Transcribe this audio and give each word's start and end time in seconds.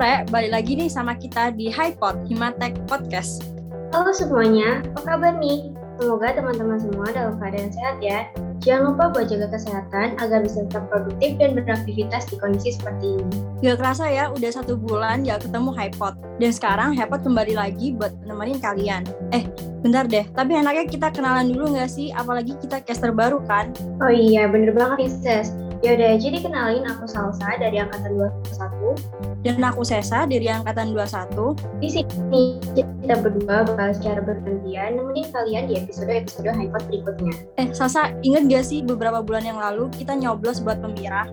sore, 0.00 0.24
balik 0.32 0.56
lagi 0.56 0.72
nih 0.80 0.88
sama 0.88 1.12
kita 1.12 1.52
di 1.52 1.68
HiPod, 1.68 2.24
Himatek 2.24 2.72
Podcast. 2.88 3.44
Halo 3.92 4.08
semuanya, 4.16 4.80
apa 4.96 5.12
kabar 5.12 5.36
nih? 5.36 5.76
Semoga 6.00 6.32
teman-teman 6.32 6.80
semua 6.80 7.12
dalam 7.12 7.36
keadaan 7.36 7.68
sehat 7.68 8.00
ya. 8.00 8.24
Jangan 8.64 8.96
lupa 8.96 9.12
buat 9.12 9.28
jaga 9.28 9.52
kesehatan 9.52 10.16
agar 10.16 10.40
bisa 10.40 10.64
tetap 10.64 10.88
produktif 10.88 11.36
dan 11.36 11.52
beraktivitas 11.52 12.32
di 12.32 12.40
kondisi 12.40 12.80
seperti 12.80 13.20
ini. 13.20 13.36
Gak 13.60 13.76
kerasa 13.76 14.08
ya, 14.08 14.32
udah 14.32 14.48
satu 14.48 14.80
bulan 14.80 15.20
gak 15.28 15.44
ketemu 15.44 15.68
HiPod. 15.68 16.16
Dan 16.40 16.50
sekarang 16.56 16.96
HiPod 16.96 17.20
kembali 17.20 17.60
lagi 17.60 17.92
buat 17.92 18.16
nemenin 18.24 18.56
kalian. 18.56 19.04
Eh, 19.36 19.44
bentar 19.84 20.08
deh, 20.08 20.24
tapi 20.32 20.56
enaknya 20.56 20.88
kita 20.88 21.12
kenalan 21.12 21.52
dulu 21.52 21.76
gak 21.76 21.92
sih? 21.92 22.08
Apalagi 22.16 22.56
kita 22.56 22.80
caster 22.80 23.12
baru 23.12 23.36
kan? 23.44 23.68
Oh 24.00 24.08
iya, 24.08 24.48
bener 24.48 24.72
banget 24.72 24.96
nih, 25.04 25.12
Ses. 25.12 25.52
Yaudah, 25.80 26.20
jadi 26.20 26.44
kenalin 26.44 26.84
aku 26.84 27.08
Salsa 27.08 27.56
dari 27.56 27.80
Angkatan 27.80 28.12
21. 28.12 29.00
Dan 29.40 29.64
aku 29.64 29.80
Sesa 29.80 30.28
dari 30.28 30.44
Angkatan 30.44 30.92
21. 30.92 31.56
Di 31.80 31.88
sini 31.88 32.60
kita 32.76 33.16
berdua 33.24 33.64
bakal 33.64 33.96
secara 33.96 34.20
bergantian 34.20 35.00
nemenin 35.00 35.32
kalian 35.32 35.72
di 35.72 35.80
episode-episode 35.80 36.52
HiPod 36.52 36.84
berikutnya. 36.84 37.32
Eh, 37.56 37.72
Sasa, 37.72 38.12
inget 38.20 38.44
gak 38.52 38.68
sih 38.68 38.84
beberapa 38.84 39.24
bulan 39.24 39.48
yang 39.48 39.56
lalu 39.56 39.88
kita 39.96 40.12
nyoblos 40.12 40.60
buat 40.60 40.84
pembira? 40.84 41.32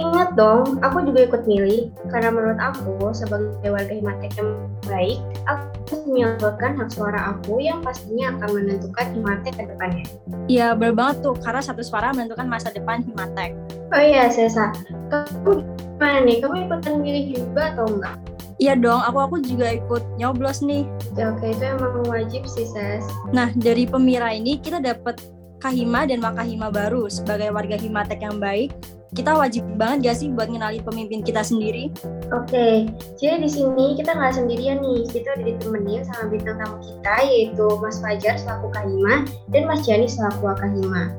Ingat 0.00 0.40
dong, 0.40 0.80
aku 0.80 1.04
juga 1.04 1.28
ikut 1.28 1.44
milih 1.44 1.92
karena 2.08 2.32
menurut 2.32 2.56
aku 2.56 3.12
sebagai 3.12 3.68
warga 3.68 3.92
Himatek 3.92 4.32
yang 4.40 4.50
baik, 4.88 5.20
aku 5.44 6.08
menyalurkan 6.08 6.80
hak 6.80 6.88
suara 6.96 7.36
aku 7.36 7.60
yang 7.60 7.84
pastinya 7.84 8.32
akan 8.40 8.56
menentukan 8.56 9.06
Himatek 9.12 9.52
ke 9.52 9.64
depannya. 9.68 10.08
Iya, 10.48 10.72
bener 10.80 10.96
banget 10.96 11.28
tuh, 11.28 11.36
karena 11.44 11.60
satu 11.60 11.84
suara 11.84 12.08
menentukan 12.16 12.48
masa 12.48 12.72
depan 12.72 13.04
Himatek. 13.04 13.81
Oh 13.92 14.00
iya, 14.00 14.32
Sesa, 14.32 14.72
kamu 15.12 15.60
gimana 16.00 16.24
nih? 16.24 16.40
Kamu 16.40 16.64
ikutan 16.64 17.04
milih 17.04 17.24
juga 17.36 17.76
atau 17.76 17.84
enggak? 17.92 18.16
Iya 18.56 18.72
dong, 18.80 19.04
aku 19.04 19.18
aku 19.20 19.36
juga 19.44 19.68
ikut 19.76 20.00
nyoblos 20.16 20.64
nih. 20.64 20.88
Ya, 21.12 21.28
oke, 21.28 21.44
itu 21.44 21.60
emang 21.60 22.00
wajib 22.08 22.48
sih, 22.48 22.64
Ses. 22.64 23.04
Nah, 23.36 23.52
dari 23.52 23.84
pemira 23.84 24.32
ini 24.32 24.56
kita 24.56 24.80
dapat 24.80 25.20
Kahima 25.60 26.08
dan 26.08 26.24
Wakahima 26.24 26.72
baru 26.72 27.04
sebagai 27.12 27.52
warga 27.52 27.76
Himatek 27.76 28.24
yang 28.24 28.40
baik. 28.40 28.72
Kita 29.12 29.36
wajib 29.36 29.68
banget 29.76 30.08
gak 30.08 30.16
sih 30.24 30.32
buat 30.32 30.48
ngenalin 30.48 30.80
pemimpin 30.88 31.20
kita 31.20 31.44
sendiri? 31.44 31.92
Oke, 32.32 32.88
jadi 33.20 33.44
di 33.44 33.50
sini 33.52 33.92
kita 33.92 34.16
nggak 34.16 34.40
sendirian 34.40 34.80
nih. 34.80 35.04
Kita 35.04 35.36
udah 35.36 35.44
ditemenin 35.52 36.00
sama 36.08 36.32
bintang 36.32 36.56
tamu 36.56 36.80
kita 36.80 37.14
yaitu 37.28 37.66
Mas 37.76 38.00
Fajar 38.00 38.40
selaku 38.40 38.72
Kahima 38.72 39.28
dan 39.52 39.68
Mas 39.68 39.84
Jani 39.84 40.08
selaku 40.08 40.48
Wakahima. 40.48 41.12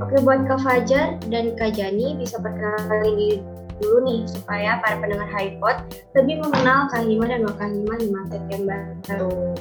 Oke, 0.00 0.16
buat 0.24 0.48
Kak 0.48 0.64
Fajar 0.64 1.20
dan 1.28 1.52
Kak 1.52 1.76
Jani 1.76 2.16
bisa 2.16 2.40
perkenalkan 2.40 3.12
diri 3.12 3.44
dulu 3.76 3.98
nih 4.08 4.20
supaya 4.24 4.80
para 4.80 4.96
pendengar 4.96 5.28
HiPod 5.28 5.76
lebih 6.16 6.40
mengenal 6.40 6.88
Kahima 6.88 7.28
dan 7.28 7.44
Wakahima 7.44 8.00
Himatek 8.00 8.42
yang 8.48 8.64
baru. 9.04 9.52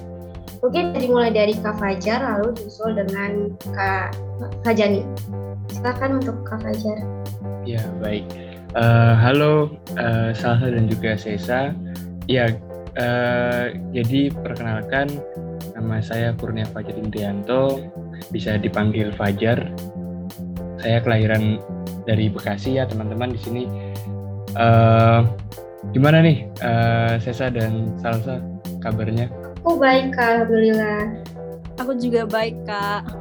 Mungkin 0.64 0.96
dimulai 0.96 1.36
dari 1.36 1.58
Kak 1.60 1.82
Fajar 1.84 2.24
lalu 2.24 2.56
disusul 2.56 2.96
dengan 2.96 3.52
Kak, 3.76 4.16
Kak 4.64 4.76
Jani. 4.80 5.04
Silakan 5.68 6.24
untuk 6.24 6.48
Kak 6.48 6.64
Fajar. 6.64 7.04
Ya, 7.68 7.84
baik. 8.00 8.24
Uh, 8.72 9.20
halo, 9.20 9.76
uh, 10.00 10.32
Salsa 10.32 10.72
dan 10.72 10.88
juga 10.88 11.20
Sesa. 11.20 11.76
Ya, 12.32 12.56
uh, 12.96 13.76
jadi 13.92 14.32
perkenalkan 14.32 15.12
nama 15.76 16.00
saya 16.00 16.32
Kurnia 16.40 16.64
Fajar 16.72 16.96
Indrianto, 16.96 17.84
bisa 18.32 18.56
dipanggil 18.56 19.12
Fajar. 19.12 19.60
Saya 20.82 20.98
kelahiran 21.06 21.62
dari 22.10 22.26
Bekasi 22.28 22.82
ya 22.82 22.90
teman-teman 22.90 23.38
di 23.38 23.40
sini. 23.40 23.64
Uh, 24.58 25.24
gimana 25.94 26.26
nih 26.26 26.50
uh, 26.66 27.22
Sesa 27.22 27.54
dan 27.54 27.94
Salsa 28.02 28.42
kabarnya? 28.82 29.30
Aku 29.62 29.78
baik, 29.78 30.18
Kak. 30.18 30.50
Alhamdulillah. 30.50 31.14
Aku 31.78 31.94
juga 32.02 32.26
baik, 32.26 32.58
Kak. 32.66 33.14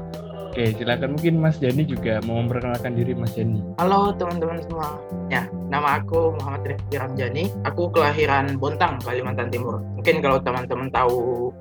Oke, 0.51 0.75
silakan 0.75 1.15
mungkin 1.15 1.39
Mas 1.39 1.63
Jani 1.63 1.87
juga 1.87 2.19
mau 2.27 2.43
memperkenalkan 2.43 2.99
diri 2.99 3.15
Mas 3.15 3.39
Jani. 3.39 3.63
Halo 3.79 4.11
teman-teman 4.19 4.59
semua. 4.67 4.99
Ya, 5.31 5.47
nama 5.71 6.03
aku 6.03 6.35
Muhammad 6.41 6.75
Rifki 6.75 6.99
Ramjani. 6.99 7.45
Aku 7.71 7.87
kelahiran 7.95 8.59
Bontang, 8.59 8.99
Kalimantan 8.99 9.47
Timur. 9.55 9.79
Mungkin 9.95 10.19
kalau 10.19 10.43
teman-teman 10.43 10.91
tahu 10.91 11.55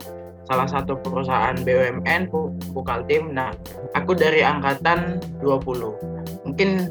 salah 0.49 0.65
satu 0.65 0.97
perusahaan 0.97 1.53
BUMN, 1.61 2.33
Pukaltim. 2.73 3.37
Nah, 3.37 3.53
aku 3.93 4.17
dari 4.17 4.41
angkatan 4.41 5.21
20. 5.45 5.93
Mungkin 6.49 6.89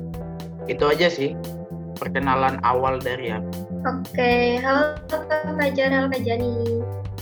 itu 0.70 0.84
aja 0.86 1.10
sih 1.10 1.34
perkenalan 1.98 2.62
awal 2.62 3.02
dari 3.02 3.34
aku. 3.34 3.50
Oke, 3.82 4.62
halo 4.62 4.94
Kak 5.10 5.58
Fajar, 5.58 5.91
halo 5.91 6.06
Kak 6.06 6.22
Jani. 6.22 6.54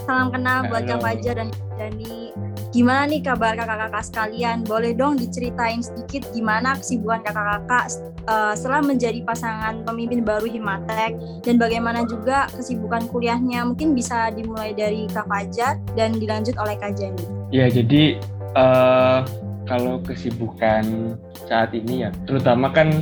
Salam 0.05 0.29
kenal 0.29 0.69
buat 0.69 0.85
Kak 0.85 1.01
Fajar 1.01 1.41
dan 1.41 1.49
Jani. 1.81 2.37
Gimana 2.77 3.09
nih 3.09 3.25
kabar 3.25 3.57
kakak-kakak 3.57 4.05
sekalian? 4.05 4.61
Boleh 4.61 4.93
dong 4.93 5.17
diceritain 5.17 5.81
sedikit 5.81 6.29
gimana 6.37 6.77
kesibukan 6.77 7.25
kakak-kakak 7.25 7.89
uh, 8.29 8.53
setelah 8.53 8.85
menjadi 8.85 9.25
pasangan 9.25 9.81
pemimpin 9.89 10.21
baru 10.21 10.45
Himatek 10.45 11.17
dan 11.41 11.57
bagaimana 11.57 12.05
juga 12.05 12.53
kesibukan 12.53 13.09
kuliahnya? 13.09 13.65
Mungkin 13.65 13.97
bisa 13.97 14.29
dimulai 14.29 14.77
dari 14.77 15.09
Kak 15.09 15.25
Fajar 15.25 15.81
dan 15.97 16.21
dilanjut 16.21 16.53
oleh 16.61 16.77
Kak 16.77 17.01
Jani. 17.01 17.25
Ya, 17.49 17.73
jadi 17.73 18.21
uh, 18.53 19.25
kalau 19.65 19.97
kesibukan 20.05 21.17
saat 21.49 21.73
ini 21.73 22.05
ya, 22.05 22.13
terutama 22.29 22.69
kan 22.77 22.93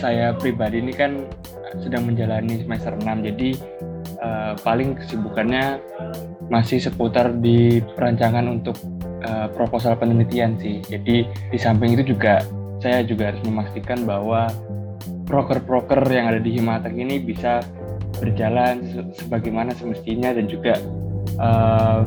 saya 0.00 0.32
pribadi 0.32 0.80
ini 0.80 0.96
kan 0.96 1.28
sedang 1.76 2.08
menjalani 2.08 2.64
semester 2.64 2.96
6, 2.96 3.04
jadi 3.04 3.50
uh, 4.24 4.56
paling 4.64 4.96
kesibukannya 4.96 5.76
masih 6.48 6.80
seputar 6.80 7.36
di 7.36 7.84
perancangan 7.94 8.48
untuk 8.48 8.80
uh, 9.24 9.48
proposal 9.52 9.96
penelitian 9.96 10.56
sih. 10.60 10.80
Jadi 10.84 11.26
di 11.26 11.58
samping 11.58 11.96
itu 11.96 12.14
juga 12.16 12.44
saya 12.80 13.04
juga 13.04 13.32
harus 13.32 13.42
memastikan 13.44 14.08
bahwa 14.08 14.48
proker-proker 15.28 16.00
yang 16.10 16.32
ada 16.32 16.40
di 16.42 16.58
Himatek 16.58 16.94
ini 16.96 17.22
bisa 17.22 17.62
berjalan 18.18 18.82
sebagaimana 19.16 19.72
semestinya 19.76 20.34
dan 20.34 20.48
juga 20.50 20.76
uh, 21.38 22.02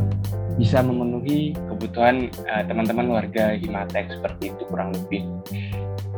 bisa 0.53 0.85
memenuhi 0.85 1.57
kebutuhan 1.57 2.29
teman-teman 2.69 3.09
uh, 3.09 3.13
warga 3.17 3.57
Himatek 3.57 4.13
seperti 4.13 4.53
itu 4.53 4.63
kurang 4.69 4.93
lebih. 4.93 5.25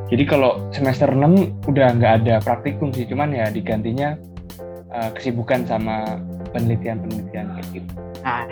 Jadi 0.05 0.23
kalau 0.29 0.61
semester 0.69 1.09
6 1.09 1.65
udah 1.65 1.87
nggak 1.97 2.13
ada 2.25 2.35
praktikum 2.43 2.93
sih, 2.93 3.09
cuman 3.09 3.33
ya 3.33 3.49
digantinya 3.49 4.13
uh, 4.93 5.09
kesibukan 5.17 5.65
sama 5.65 6.21
penelitian-penelitian 6.55 7.51
kayak 7.51 7.67
gitu. 7.75 7.91
Nah, 8.23 8.47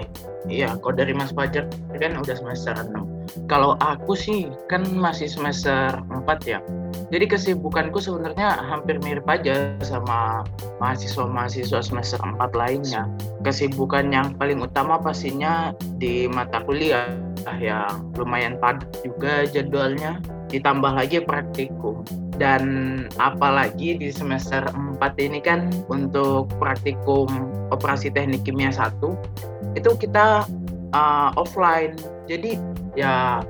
iya, 0.52 0.76
kalau 0.84 0.94
dari 1.00 1.16
Mas 1.16 1.32
Fajar 1.32 1.72
kan 1.96 2.20
udah 2.20 2.36
semester 2.36 2.76
6. 2.76 3.48
Kalau 3.48 3.80
aku 3.80 4.14
sih 4.20 4.52
kan 4.68 4.84
masih 4.92 5.32
semester 5.32 5.96
4 6.12 6.28
ya. 6.44 6.60
Jadi 7.10 7.32
kesibukanku 7.32 8.04
sebenarnya 8.04 8.60
hampir 8.60 9.00
mirip 9.00 9.24
aja 9.32 9.72
sama 9.80 10.44
mahasiswa-mahasiswa 10.84 11.80
semester 11.80 12.20
4 12.20 12.52
lainnya. 12.52 13.08
Kesibukan 13.48 14.12
yang 14.12 14.36
paling 14.36 14.60
utama 14.60 15.00
pastinya 15.00 15.72
di 15.96 16.28
mata 16.28 16.60
kuliah 16.68 17.08
yang 17.64 18.12
lumayan 18.20 18.60
padat 18.60 18.92
juga 19.08 19.48
jadwalnya. 19.48 20.20
Ditambah 20.52 20.94
lagi 20.94 21.18
praktikum 21.24 22.06
dan 22.42 22.64
apalagi 23.22 23.98
di 23.98 24.10
semester 24.10 24.66
4 24.74 25.00
ini 25.22 25.40
kan 25.40 25.70
untuk 25.90 26.50
praktikum 26.58 27.30
operasi 27.70 28.10
teknik 28.10 28.46
kimia 28.46 28.74
1 28.74 28.98
itu 29.78 29.90
kita 29.98 30.46
uh, 30.94 31.30
offline. 31.38 31.98
Jadi 32.30 32.58
ya 32.98 33.42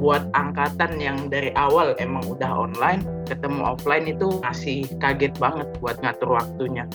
buat 0.00 0.24
angkatan 0.32 0.96
yang 0.96 1.28
dari 1.28 1.52
awal 1.60 1.92
emang 2.00 2.24
udah 2.24 2.48
online 2.48 3.04
ketemu 3.28 3.76
offline 3.76 4.08
itu 4.08 4.40
masih 4.40 4.88
kaget 4.96 5.36
banget 5.36 5.68
buat 5.84 6.00
ngatur 6.00 6.40
waktunya. 6.40 6.88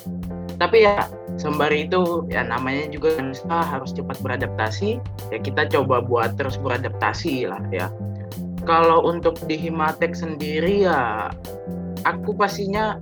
Tapi 0.56 0.88
ya 0.88 1.06
sembari 1.36 1.86
itu 1.86 2.24
ya 2.32 2.48
namanya 2.48 2.88
juga 2.88 3.20
harus 3.52 3.92
cepat 3.92 4.18
beradaptasi 4.24 5.04
ya 5.30 5.38
kita 5.44 5.68
coba 5.68 6.00
buat 6.00 6.40
terus 6.40 6.56
beradaptasi 6.56 7.52
lah 7.52 7.60
ya 7.76 7.92
kalau 8.66 9.06
untuk 9.06 9.38
di 9.46 9.56
Himatek 9.56 10.18
sendiri 10.18 10.90
ya 10.90 11.30
aku 12.04 12.34
pastinya 12.36 12.98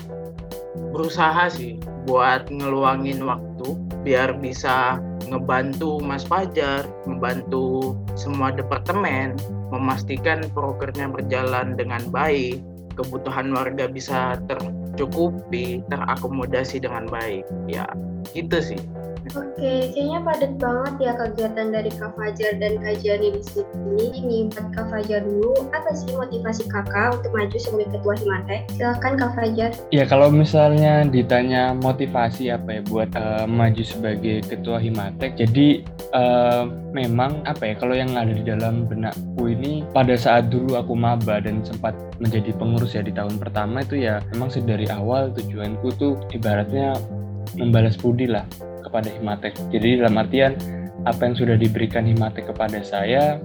berusaha 0.93 1.49
sih 1.49 1.79
buat 2.05 2.51
ngeluangin 2.51 3.23
waktu 3.23 3.79
biar 4.03 4.37
bisa 4.37 4.99
ngebantu 5.31 6.03
Mas 6.03 6.27
Fajar, 6.27 6.85
membantu 7.07 7.95
semua 8.13 8.51
departemen, 8.51 9.39
memastikan 9.71 10.45
prokernya 10.51 11.09
berjalan 11.09 11.79
dengan 11.79 12.03
baik, 12.11 12.59
kebutuhan 12.99 13.55
warga 13.55 13.87
bisa 13.89 14.37
tercukupi, 14.45 15.81
terakomodasi 15.87 16.83
dengan 16.83 17.07
baik. 17.07 17.47
Ya, 17.65 17.87
gitu 18.35 18.59
sih. 18.59 18.81
Oke, 19.31 19.95
kayaknya 19.95 20.19
padat 20.19 20.53
banget 20.59 20.93
ya 20.99 21.11
kegiatan 21.15 21.71
dari 21.71 21.87
Kak 21.95 22.11
Fajar 22.19 22.59
dan 22.59 22.75
Kak 22.83 22.99
Jani 22.99 23.31
di 23.31 23.41
sini. 23.41 24.03
Ini 24.19 24.37
buat 24.51 24.67
Kak 24.75 24.91
Fajar 24.91 25.23
dulu, 25.23 25.71
apa 25.71 25.95
sih 25.95 26.11
motivasi 26.11 26.67
kakak 26.67 27.15
untuk 27.15 27.31
maju 27.31 27.55
sebagai 27.55 27.87
ketua 27.95 28.13
Himatek? 28.19 28.61
Silahkan 28.75 29.13
Kak 29.15 29.31
Fajar. 29.39 29.71
Ya 29.95 30.03
kalau 30.03 30.27
misalnya 30.27 31.07
ditanya 31.07 31.71
motivasi 31.71 32.51
apa 32.51 32.67
ya 32.77 32.81
buat 32.83 33.09
uh, 33.15 33.47
maju 33.47 33.83
sebagai 33.87 34.43
ketua 34.43 34.83
Himatek, 34.83 35.39
jadi 35.39 35.87
uh, 36.11 36.67
memang 36.91 37.47
apa 37.47 37.71
ya 37.71 37.73
kalau 37.79 37.95
yang 37.95 38.11
ada 38.19 38.35
di 38.35 38.43
dalam 38.43 38.85
benakku 38.91 39.47
ini 39.47 39.87
pada 39.95 40.19
saat 40.19 40.51
dulu 40.51 40.75
aku 40.75 40.99
maba 40.99 41.39
dan 41.39 41.63
sempat 41.63 41.95
menjadi 42.19 42.51
pengurus 42.59 42.93
ya 42.93 43.01
di 43.01 43.15
tahun 43.15 43.39
pertama 43.39 43.87
itu 43.87 44.03
ya 44.03 44.19
memang 44.35 44.51
dari 44.67 44.85
awal 44.91 45.31
tujuanku 45.31 45.95
tuh 45.95 46.19
ibaratnya 46.35 46.93
membalas 47.57 47.97
budi 47.97 48.29
lah 48.29 48.45
kepada 48.83 49.07
Himatek. 49.09 49.55
Jadi 49.71 50.03
dalam 50.03 50.19
artian 50.19 50.53
apa 51.07 51.21
yang 51.25 51.35
sudah 51.35 51.55
diberikan 51.55 52.03
Himatek 52.07 52.51
kepada 52.53 52.83
saya, 52.83 53.39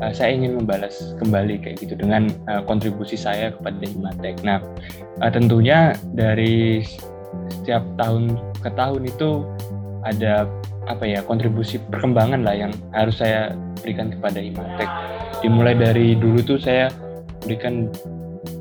uh, 0.00 0.12
saya 0.14 0.34
ingin 0.34 0.58
membalas 0.62 1.14
kembali 1.18 1.60
kayak 1.62 1.82
gitu 1.82 1.94
dengan 1.98 2.30
uh, 2.50 2.62
kontribusi 2.64 3.18
saya 3.18 3.54
kepada 3.54 3.82
Himatek. 3.82 4.40
Nah, 4.46 4.62
uh, 5.22 5.30
tentunya 5.30 5.94
dari 6.14 6.82
setiap 7.60 7.84
tahun 8.00 8.38
ke 8.64 8.70
tahun 8.74 9.02
itu 9.06 9.44
ada 10.06 10.48
apa 10.88 11.04
ya 11.04 11.20
kontribusi 11.20 11.76
perkembangan 11.92 12.40
lah 12.40 12.56
yang 12.56 12.72
harus 12.96 13.20
saya 13.20 13.52
berikan 13.84 14.08
kepada 14.08 14.40
Himatek. 14.40 14.88
Dimulai 15.44 15.76
dari 15.76 16.16
dulu 16.16 16.40
tuh 16.42 16.58
saya 16.58 16.88
berikan 17.44 17.92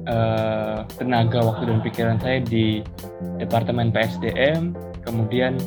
uh, 0.05 0.83
tenaga, 0.99 1.41
waktu 1.41 1.71
dan 1.71 1.79
pikiran 1.81 2.17
saya 2.21 2.39
di 2.43 2.83
Departemen 3.41 3.89
PSDM, 3.89 4.75
kemudian 5.01 5.57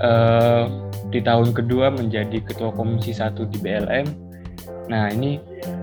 uh, 0.00 0.64
di 1.12 1.20
tahun 1.20 1.52
kedua 1.52 1.92
menjadi 1.92 2.40
ketua 2.40 2.72
komisi 2.72 3.12
satu 3.12 3.44
di 3.44 3.60
BLM. 3.60 4.06
Nah 4.88 5.12
ini 5.12 5.36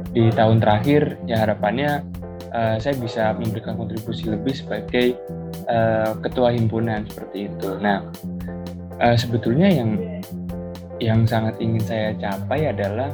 di 0.09 0.33
tahun 0.33 0.57
terakhir 0.57 1.21
ya 1.29 1.45
harapannya 1.45 2.01
uh, 2.50 2.75
saya 2.81 2.97
bisa 2.97 3.38
memberikan 3.38 3.77
kontribusi 3.77 4.25
lebih 4.25 4.57
sebagai 4.57 5.13
uh, 5.69 6.17
ketua 6.25 6.50
himpunan 6.56 7.06
seperti 7.06 7.51
itu. 7.51 7.69
Nah 7.77 8.01
uh, 8.97 9.17
sebetulnya 9.17 9.69
yang 9.69 10.00
yang 11.00 11.23
sangat 11.23 11.56
ingin 11.63 11.83
saya 11.83 12.07
capai 12.19 12.73
adalah 12.73 13.13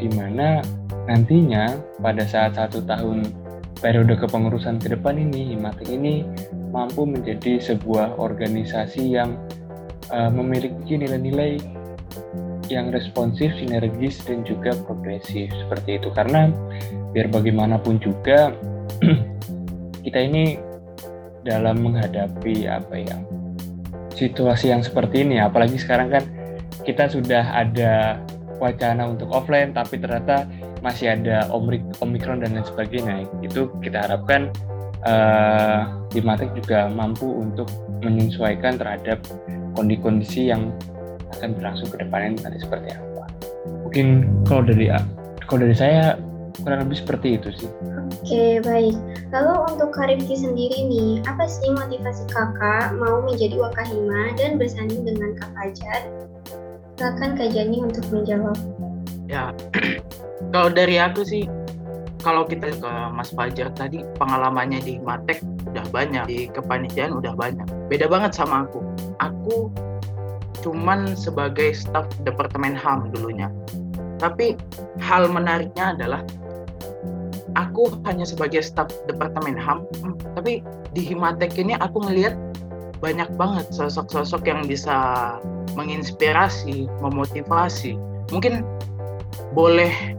di 0.00 0.10
mana 0.10 0.58
nantinya 1.06 1.78
pada 2.02 2.26
saat 2.26 2.58
satu 2.58 2.82
tahun 2.82 3.30
periode 3.82 4.14
kepengurusan 4.14 4.78
ke 4.78 4.94
depan 4.94 5.18
ini 5.18 5.54
Himatek 5.54 5.90
ini 5.90 6.22
mampu 6.70 7.02
menjadi 7.02 7.58
sebuah 7.58 8.16
organisasi 8.18 9.18
yang 9.18 9.34
uh, 10.10 10.30
memiliki 10.32 10.98
nilai-nilai 10.98 11.60
yang 12.72 12.88
responsif, 12.90 13.52
sinergis 13.58 14.22
dan 14.24 14.42
juga 14.42 14.72
progresif. 14.88 15.52
Seperti 15.52 16.00
itu. 16.00 16.08
Karena 16.14 16.48
biar 17.12 17.28
bagaimanapun 17.28 18.00
juga 18.00 18.50
kita 20.06 20.18
ini 20.18 20.56
dalam 21.42 21.82
menghadapi 21.82 22.70
apa 22.70 22.94
ya 22.96 23.16
situasi 24.14 24.70
yang 24.70 24.80
seperti 24.80 25.26
ini. 25.26 25.42
Apalagi 25.42 25.76
sekarang 25.76 26.08
kan 26.12 26.24
kita 26.86 27.10
sudah 27.10 27.42
ada 27.52 28.18
wacana 28.62 29.10
untuk 29.10 29.26
offline 29.34 29.74
tapi 29.74 29.98
ternyata 29.98 30.46
masih 30.82 31.14
ada 31.14 31.50
omikron 32.02 32.42
dan 32.42 32.54
lain 32.54 32.66
sebagainya. 32.66 33.26
Itu 33.42 33.70
kita 33.82 34.06
harapkan 34.06 34.50
uh, 35.06 35.88
di 36.12 36.20
Matek 36.20 36.52
juga 36.58 36.90
mampu 36.92 37.26
untuk 37.26 37.68
menyesuaikan 38.02 38.76
terhadap 38.76 39.22
kondisi-kondisi 39.74 40.52
yang 40.52 40.74
akan 41.38 41.56
berlangsung 41.56 41.88
ke 41.88 42.02
depannya 42.02 42.38
nanti 42.44 42.58
seperti 42.60 42.92
apa. 42.92 43.24
Mungkin 43.88 44.06
kalau 44.44 44.62
dari 44.66 44.92
kalau 45.48 45.64
dari 45.64 45.76
saya 45.76 46.16
kurang 46.60 46.86
lebih 46.86 47.00
seperti 47.00 47.28
itu 47.40 47.48
sih. 47.56 47.68
Oke, 48.22 48.60
baik. 48.60 48.96
Lalu 49.32 49.52
untuk 49.72 49.90
Karifki 49.96 50.36
sendiri 50.36 50.84
nih, 50.86 51.24
apa 51.24 51.48
sih 51.48 51.72
motivasi 51.72 52.28
kakak 52.28 52.92
mau 53.00 53.24
menjadi 53.24 53.56
wakahima 53.56 54.36
dan 54.36 54.60
bersanding 54.60 55.02
dengan 55.08 55.32
Kak 55.40 55.50
Fajar? 55.56 56.02
Silakan 57.00 57.40
Kak 57.40 57.50
Jani 57.56 57.82
untuk 57.82 58.04
menjawab. 58.12 58.54
Ya, 59.26 59.50
kalau 60.54 60.68
dari 60.68 61.00
aku 61.00 61.24
sih, 61.24 61.48
kalau 62.22 62.46
kita 62.46 62.70
ke 62.78 62.92
Mas 63.10 63.34
Fajar 63.34 63.74
tadi, 63.74 64.06
pengalamannya 64.16 64.80
di 64.82 65.02
Matek 65.02 65.42
udah 65.74 65.86
banyak, 65.90 66.24
di 66.30 66.38
kepanitiaan 66.48 67.18
udah 67.18 67.34
banyak. 67.34 67.66
Beda 67.90 68.06
banget 68.06 68.32
sama 68.32 68.64
aku. 68.64 68.80
Aku 69.18 69.68
cuman 70.62 71.18
sebagai 71.18 71.74
staf 71.74 72.06
Departemen 72.22 72.78
HAM 72.78 73.10
dulunya. 73.10 73.50
Tapi 74.22 74.54
hal 75.02 75.26
menariknya 75.26 75.98
adalah 75.98 76.22
aku 77.58 77.90
hanya 78.06 78.22
sebagai 78.22 78.62
staf 78.62 78.88
departemen 79.10 79.58
HAM, 79.58 79.84
tapi 80.38 80.62
di 80.94 81.02
Himatek 81.02 81.58
ini 81.58 81.74
aku 81.76 82.06
ngelihat 82.06 82.38
banyak 83.02 83.28
banget 83.34 83.66
sosok-sosok 83.74 84.46
yang 84.46 84.62
bisa 84.70 84.94
menginspirasi, 85.74 86.86
memotivasi. 87.02 87.98
Mungkin 88.30 88.62
boleh 89.58 90.14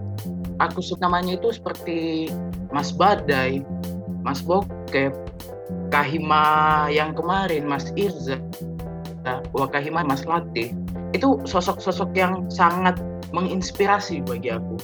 aku 0.70 0.80
sebut 0.80 1.04
namanya 1.04 1.36
itu 1.36 1.52
seperti 1.52 2.30
Mas 2.72 2.94
Badai, 2.94 3.64
Mas 4.24 4.40
Bokep, 4.40 5.12
Kahima 5.92 6.88
yang 6.90 7.14
kemarin, 7.14 7.68
Mas 7.68 7.92
Irza, 8.00 8.40
Wakahima 9.54 10.04
Mas 10.04 10.24
Latih. 10.24 10.74
Itu 11.14 11.44
sosok-sosok 11.46 12.16
yang 12.18 12.48
sangat 12.50 12.98
menginspirasi 13.34 14.26
bagi 14.26 14.54
aku 14.54 14.78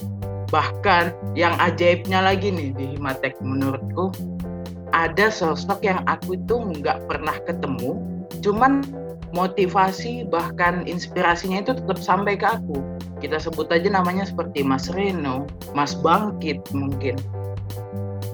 bahkan 0.50 1.14
yang 1.38 1.54
ajaibnya 1.62 2.20
lagi 2.20 2.50
nih 2.50 2.74
di 2.74 2.84
Himatek 2.98 3.38
menurutku 3.38 4.10
ada 4.90 5.30
sosok 5.30 5.86
yang 5.86 6.02
aku 6.10 6.34
itu 6.34 6.58
nggak 6.58 7.06
pernah 7.06 7.38
ketemu 7.46 8.02
cuman 8.42 8.82
motivasi 9.30 10.26
bahkan 10.26 10.82
inspirasinya 10.86 11.62
itu 11.62 11.72
tetap 11.74 11.98
sampai 11.98 12.34
ke 12.38 12.46
aku. 12.46 12.82
Kita 13.20 13.38
sebut 13.38 13.68
aja 13.70 13.86
namanya 13.92 14.26
seperti 14.26 14.64
Mas 14.64 14.90
Reno 14.90 15.46
Mas 15.76 15.94
Bangkit 15.94 16.62
mungkin. 16.74 17.18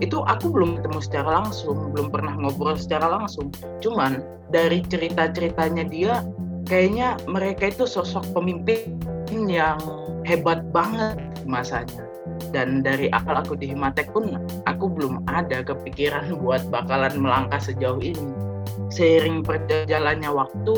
Itu 0.00 0.24
aku 0.28 0.52
belum 0.52 0.80
ketemu 0.80 1.00
secara 1.00 1.42
langsung 1.42 1.92
belum 1.92 2.12
pernah 2.12 2.36
ngobrol 2.36 2.76
secara 2.76 3.08
langsung. 3.08 3.48
Cuman 3.80 4.20
dari 4.52 4.84
cerita-ceritanya 4.84 5.88
dia 5.88 6.24
kayaknya 6.68 7.16
mereka 7.24 7.72
itu 7.72 7.88
sosok 7.88 8.24
pemimpin 8.36 9.00
yang 9.32 9.80
hebat 10.24 10.64
banget 10.72 11.16
masanya. 11.48 12.04
Dan 12.52 12.84
dari 12.84 13.08
awal 13.16 13.40
aku 13.42 13.56
di 13.56 13.72
Himatek 13.72 14.12
pun 14.12 14.36
aku 14.68 14.84
belum 14.92 15.24
ada 15.28 15.64
kepikiran 15.64 16.30
buat 16.42 16.68
bakalan 16.68 17.16
melangkah 17.20 17.60
sejauh 17.60 18.00
ini 18.00 18.55
seiring 18.90 19.42
perjalannya 19.42 20.30
waktu 20.30 20.76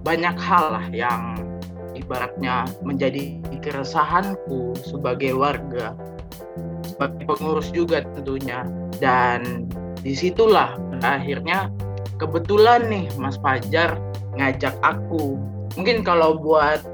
banyak 0.00 0.36
hal 0.40 0.74
lah 0.74 0.86
yang 0.90 1.36
ibaratnya 1.92 2.64
menjadi 2.80 3.36
keresahanku 3.60 4.72
sebagai 4.80 5.36
warga 5.36 5.92
sebagai 7.00 7.24
pengurus 7.24 7.72
juga 7.72 8.04
tentunya. 8.04 8.68
Dan 9.00 9.64
di 10.04 10.12
situlah 10.12 10.76
akhirnya 11.00 11.72
kebetulan 12.20 12.92
nih 12.92 13.08
Mas 13.16 13.40
Fajar 13.40 13.96
ngajak 14.36 14.76
aku. 14.84 15.40
Mungkin 15.80 16.04
kalau 16.04 16.36
buat 16.36 16.84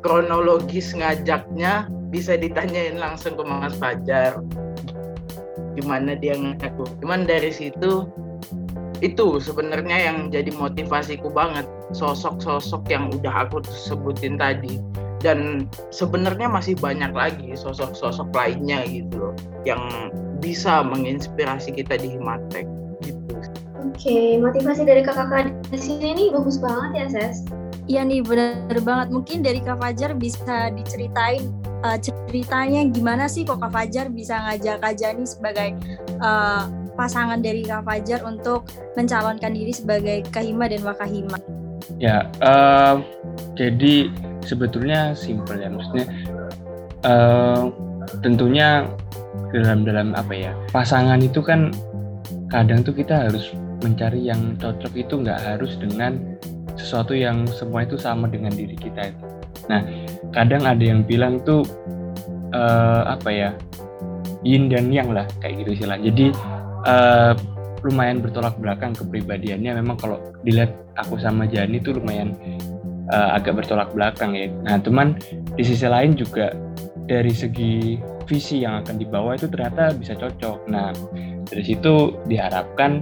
kronologis 0.00 0.96
ngajaknya 0.96 1.92
bisa 2.08 2.40
ditanyain 2.40 2.96
langsung 2.96 3.36
ke 3.36 3.44
Mas 3.44 3.76
Fajar. 3.76 4.40
Gimana 5.76 6.16
dia 6.16 6.34
ngaku 6.34 6.88
cuman 7.04 7.28
dari 7.28 7.52
situ 7.52 8.08
itu 8.98 9.38
sebenarnya 9.38 10.10
yang 10.10 10.18
jadi 10.28 10.50
motivasiku 10.54 11.30
banget 11.30 11.64
sosok-sosok 11.94 12.86
yang 12.90 13.10
udah 13.14 13.46
aku 13.46 13.62
sebutin 13.66 14.34
tadi 14.34 14.82
dan 15.22 15.66
sebenarnya 15.90 16.46
masih 16.46 16.78
banyak 16.78 17.10
lagi 17.10 17.54
sosok-sosok 17.54 18.30
lainnya 18.34 18.86
gitu 18.86 19.14
loh 19.18 19.34
yang 19.66 20.10
bisa 20.38 20.86
menginspirasi 20.86 21.74
kita 21.74 21.98
di 21.98 22.14
Himatek 22.14 22.66
gitu. 23.02 23.34
Oke, 23.78 24.38
motivasi 24.38 24.86
dari 24.86 25.02
kakak-kakak 25.02 25.54
di 25.70 25.78
sini 25.78 26.14
ini 26.14 26.24
bagus 26.30 26.58
banget 26.58 26.90
ya, 26.94 27.06
Ses. 27.10 27.46
Iya 27.88 28.04
nih 28.04 28.20
benar 28.20 28.78
banget. 28.84 29.08
Mungkin 29.08 29.38
dari 29.40 29.64
Kak 29.64 29.80
Fajar 29.80 30.12
bisa 30.12 30.68
diceritain 30.76 31.48
uh, 31.82 31.96
ceritanya 31.96 32.84
gimana 32.92 33.24
sih 33.26 33.48
kok 33.48 33.64
Kak 33.64 33.72
Fajar 33.72 34.12
bisa 34.12 34.36
ngajak 34.44 34.84
Kak 34.84 34.94
Jani 35.00 35.24
sebagai 35.24 35.72
uh, 36.20 36.68
pasangan 36.98 37.38
dari 37.38 37.62
Kak 37.62 37.86
Fajar 37.86 38.26
untuk 38.26 38.66
mencalonkan 38.98 39.54
diri 39.54 39.70
sebagai 39.70 40.26
Kahima 40.34 40.66
dan 40.66 40.82
Wakahima. 40.82 41.38
Ya, 42.02 42.26
uh, 42.42 42.98
jadi 43.54 44.10
sebetulnya 44.42 45.14
simpel 45.14 45.62
ya, 45.62 45.70
maksudnya 45.70 46.06
uh, 47.06 47.70
tentunya 48.20 48.90
dalam 49.54 49.86
dalam 49.86 50.12
apa 50.12 50.34
ya 50.34 50.52
pasangan 50.74 51.22
itu 51.22 51.40
kan 51.40 51.72
kadang 52.52 52.84
tuh 52.84 52.92
kita 52.92 53.30
harus 53.30 53.54
mencari 53.80 54.26
yang 54.26 54.58
cocok 54.58 54.92
itu 54.98 55.14
nggak 55.22 55.38
harus 55.38 55.78
dengan 55.78 56.18
sesuatu 56.74 57.14
yang 57.14 57.46
semua 57.46 57.86
itu 57.86 57.94
sama 57.94 58.26
dengan 58.26 58.50
diri 58.50 58.74
kita 58.74 59.14
itu. 59.14 59.24
Nah, 59.70 59.82
kadang 60.34 60.66
ada 60.66 60.80
yang 60.80 61.02
bilang 61.06 61.42
tuh 61.42 61.62
uh, 62.54 63.02
apa 63.08 63.30
ya 63.30 63.50
yin 64.46 64.70
dan 64.70 64.90
yang 64.94 65.10
lah 65.10 65.26
kayak 65.42 65.64
gitu 65.64 65.82
istilah. 65.82 65.98
Jadi 65.98 66.30
uh, 66.86 67.32
lumayan 67.86 68.18
bertolak 68.22 68.58
belakang 68.58 68.94
kepribadiannya. 68.94 69.78
Memang 69.78 69.96
kalau 69.98 70.18
dilihat 70.42 70.74
aku 70.98 71.18
sama 71.18 71.46
Jani 71.46 71.78
tuh 71.82 71.98
lumayan 71.98 72.34
uh, 73.10 73.38
agak 73.38 73.62
bertolak 73.62 73.90
belakang 73.94 74.34
ya. 74.34 74.50
Nah, 74.66 74.78
teman 74.82 75.18
di 75.54 75.62
sisi 75.64 75.86
lain 75.86 76.14
juga 76.18 76.54
dari 77.08 77.32
segi 77.32 77.96
visi 78.28 78.60
yang 78.60 78.84
akan 78.84 79.00
dibawa 79.00 79.34
itu 79.38 79.48
ternyata 79.48 79.96
bisa 79.96 80.12
cocok. 80.18 80.68
Nah, 80.68 80.92
dari 81.48 81.64
situ 81.64 82.12
diharapkan 82.28 83.00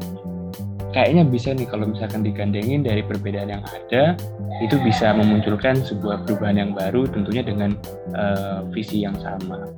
kayaknya 0.95 1.27
bisa 1.27 1.53
nih 1.53 1.67
kalau 1.69 1.91
misalkan 1.91 2.23
digandengin 2.25 2.81
dari 2.87 3.03
perbedaan 3.05 3.53
yang 3.53 3.65
ada 3.67 4.17
itu 4.65 4.81
bisa 4.81 5.13
memunculkan 5.13 5.85
sebuah 5.85 6.25
perubahan 6.25 6.57
yang 6.57 6.71
baru 6.73 7.05
tentunya 7.05 7.45
dengan 7.45 7.77
uh, 8.17 8.65
visi 8.73 9.05
yang 9.05 9.19
sama. 9.21 9.69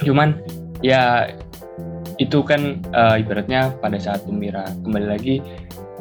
Cuman 0.00 0.40
ya 0.80 1.28
itu 2.18 2.42
kan 2.42 2.82
uh, 2.94 3.14
ibaratnya 3.18 3.74
pada 3.78 3.98
saat 3.98 4.26
pemira 4.26 4.66
kembali 4.82 5.06
lagi 5.06 5.34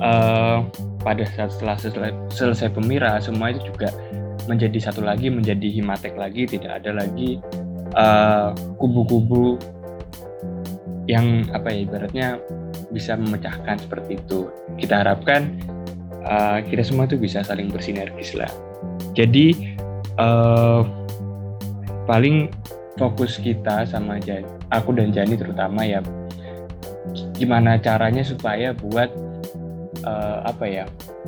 uh, 0.02 0.66
pada 1.06 1.24
saat 1.38 1.54
setelah 1.54 1.78
selesai, 1.78 2.14
selesai 2.34 2.70
pemira 2.74 3.22
semua 3.22 3.54
itu 3.54 3.70
juga 3.74 3.94
menjadi 4.50 4.90
satu 4.90 5.06
lagi 5.06 5.30
menjadi 5.30 5.70
himatek 5.70 6.18
lagi 6.18 6.50
tidak 6.50 6.82
ada 6.84 7.06
lagi 7.06 7.42
kubu-kubu 8.78 9.58
uh, 9.58 9.78
yang 11.08 11.48
apa 11.56 11.72
ya 11.72 11.80
ibaratnya 11.88 12.28
bisa 12.92 13.16
memecahkan 13.16 13.80
seperti 13.80 14.20
itu. 14.20 14.52
Kita 14.76 15.02
harapkan 15.02 15.56
uh, 16.28 16.60
kita 16.68 16.84
semua 16.84 17.08
tuh 17.08 17.18
bisa 17.18 17.42
saling 17.42 17.72
bersinergis 17.72 18.36
lah. 18.36 18.52
Jadi 19.16 19.76
uh, 20.20 20.84
paling 22.06 22.52
fokus 22.98 23.38
kita 23.38 23.86
sama 23.86 24.18
aku 24.74 24.90
dan 24.98 25.14
Jani 25.14 25.38
terutama 25.38 25.86
ya 25.86 26.02
gimana 27.38 27.78
caranya 27.78 28.26
supaya 28.26 28.74
buat 28.74 29.14
uh, 30.04 30.44
apa 30.44 30.66
ya 30.66 30.86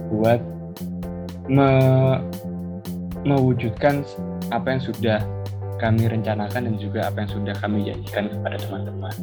buat 0.09 0.41
me, 1.49 1.69
mewujudkan 3.25 4.05
apa 4.49 4.77
yang 4.77 4.81
sudah 4.81 5.19
kami 5.79 6.11
rencanakan 6.11 6.67
dan 6.69 6.75
juga 6.75 7.07
apa 7.07 7.23
yang 7.23 7.31
sudah 7.31 7.55
kami 7.57 7.87
janjikan 7.87 8.27
kepada 8.27 8.55
teman-teman. 8.59 9.15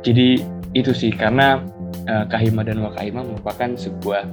Jadi 0.00 0.40
itu 0.72 0.92
sih 0.96 1.12
karena 1.12 1.60
uh, 2.08 2.24
kahima 2.30 2.64
dan 2.64 2.80
wakahima 2.80 3.26
merupakan 3.26 3.76
sebuah 3.76 4.24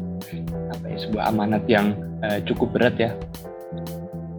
apa 0.72 0.86
ya 0.88 0.98
sebuah 1.04 1.24
amanat 1.34 1.64
yang 1.68 1.98
uh, 2.24 2.40
cukup 2.48 2.78
berat 2.78 2.96
ya 2.96 3.12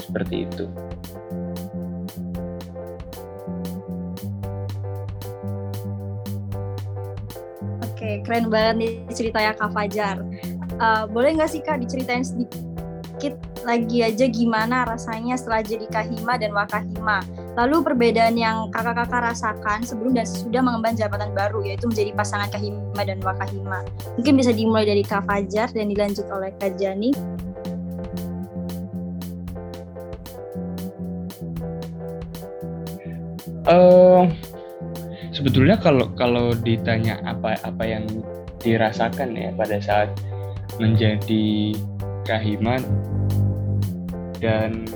seperti 0.01 0.49
itu. 0.49 0.65
Keren 8.23 8.47
banget 8.53 8.75
nih 8.79 8.93
ceritanya 9.11 9.53
Kak 9.59 9.75
Fajar. 9.75 10.23
Uh, 10.79 11.05
boleh 11.11 11.35
nggak 11.35 11.51
sih 11.51 11.63
Kak 11.65 11.83
diceritain 11.83 12.23
sedikit 12.23 13.35
lagi 13.65 14.05
aja 14.05 14.29
gimana 14.29 14.85
rasanya 14.85 15.35
setelah 15.41 15.65
jadi 15.65 15.87
kahima 15.89 16.37
dan 16.37 16.53
wakahima? 16.53 17.25
Lalu 17.55 17.87
perbedaan 17.87 18.35
yang 18.35 18.67
kakak-kakak 18.75 19.31
rasakan 19.31 19.87
sebelum 19.87 20.19
dan 20.19 20.27
sesudah 20.27 20.59
mengemban 20.59 20.99
jabatan 20.99 21.31
baru 21.39 21.63
yaitu 21.63 21.87
menjadi 21.87 22.11
pasangan 22.11 22.51
Kahima 22.51 23.03
dan 23.07 23.23
Wakahima. 23.23 23.87
Mungkin 24.19 24.35
bisa 24.35 24.51
dimulai 24.51 24.83
dari 24.83 25.07
Kak 25.07 25.23
Fajar 25.23 25.71
dan 25.71 25.87
dilanjut 25.87 26.27
oleh 26.35 26.51
Kak 26.59 26.75
Jani. 26.75 27.15
Uh, 33.65 34.29
sebetulnya 35.45 35.77
kalau 35.77 36.09
kalau 36.17 36.57
ditanya 36.57 37.21
apa 37.29 37.61
apa 37.69 37.85
yang 37.85 38.09
dirasakan 38.65 39.37
ya 39.37 39.53
pada 39.53 39.77
saat 39.77 40.09
menjadi 40.81 41.77
Kahima 42.25 42.81
dan 44.41 44.89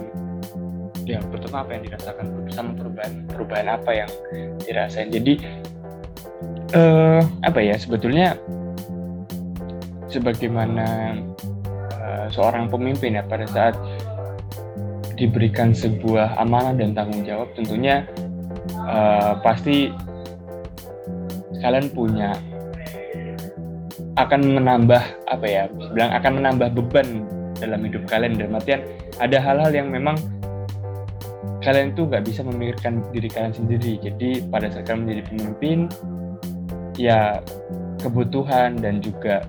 ya 1.04 1.20
pertama 1.28 1.60
apa 1.60 1.76
yang 1.76 1.84
dirasakan 1.92 2.24
sama 2.48 2.72
perubahan 2.72 3.28
perubahan 3.28 3.68
apa 3.76 3.90
yang 3.92 4.10
dirasain. 4.64 5.12
Jadi 5.12 5.36
uh, 6.72 7.20
apa 7.44 7.60
ya 7.60 7.76
sebetulnya 7.76 8.32
sebagaimana 10.08 11.20
uh, 12.00 12.26
seorang 12.32 12.72
pemimpin 12.72 13.20
ya 13.20 13.24
pada 13.28 13.44
saat 13.52 13.76
diberikan 15.20 15.76
sebuah 15.76 16.40
amanah 16.40 16.72
dan 16.72 16.96
tanggung 16.96 17.20
jawab 17.28 17.52
tentunya 17.52 18.08
uh, 18.88 19.36
pasti 19.44 19.92
kalian 21.60 21.86
punya 21.90 22.36
akan 24.18 24.40
menambah 24.58 25.02
apa 25.30 25.46
ya 25.46 25.70
bilang 25.94 26.10
akan 26.10 26.32
menambah 26.42 26.68
beban 26.74 27.08
dalam 27.58 27.80
hidup 27.86 28.02
kalian 28.10 28.38
dalam 28.38 28.58
artian 28.58 28.82
ada 29.18 29.38
hal-hal 29.38 29.70
yang 29.70 29.90
memang 29.90 30.18
kalian 31.62 31.92
itu 31.92 32.06
nggak 32.06 32.24
bisa 32.24 32.40
memikirkan 32.46 33.02
diri 33.10 33.28
kalian 33.28 33.54
sendiri. 33.54 33.98
Jadi 33.98 34.46
pada 34.46 34.70
saat 34.70 34.86
kalian 34.86 35.04
menjadi 35.04 35.22
pemimpin, 35.28 35.78
ya 36.94 37.42
kebutuhan 37.98 38.78
dan 38.78 39.02
juga 39.02 39.42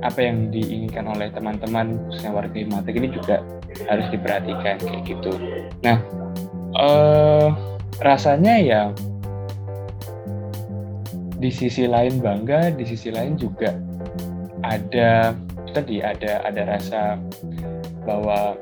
apa 0.00 0.24
yang 0.24 0.48
diinginkan 0.48 1.04
oleh 1.04 1.28
teman-teman 1.28 2.00
khususnya 2.08 2.32
warga 2.32 2.56
Himatek 2.56 2.94
ini 2.96 3.08
juga 3.12 3.44
harus 3.88 4.06
diperhatikan 4.08 4.80
kayak 4.80 5.02
gitu. 5.04 5.32
Nah, 5.84 6.00
eh, 6.80 7.48
rasanya 8.00 8.54
ya 8.60 8.82
di 11.40 11.48
sisi 11.48 11.88
lain 11.88 12.20
bangga, 12.20 12.68
di 12.76 12.84
sisi 12.84 13.08
lain 13.08 13.40
juga 13.40 13.72
ada 14.60 15.32
tadi 15.72 16.04
ada 16.04 16.44
ada 16.44 16.62
rasa 16.68 17.16
bahwa 18.04 18.58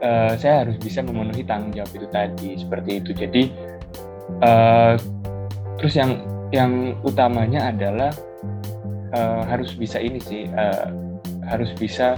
uh, 0.00 0.32
saya 0.40 0.64
harus 0.64 0.80
bisa 0.80 1.04
memenuhi 1.04 1.44
tanggung 1.44 1.76
jawab 1.76 1.92
itu 1.92 2.08
tadi 2.08 2.50
seperti 2.56 2.90
itu. 3.04 3.10
Jadi 3.12 3.42
uh, 4.40 4.96
terus 5.76 5.92
yang 5.92 6.24
yang 6.52 6.96
utamanya 7.04 7.68
adalah 7.68 8.12
uh, 9.12 9.44
harus 9.44 9.76
bisa 9.76 10.00
ini 10.00 10.20
sih 10.24 10.48
uh, 10.56 10.88
harus 11.52 11.68
bisa 11.76 12.16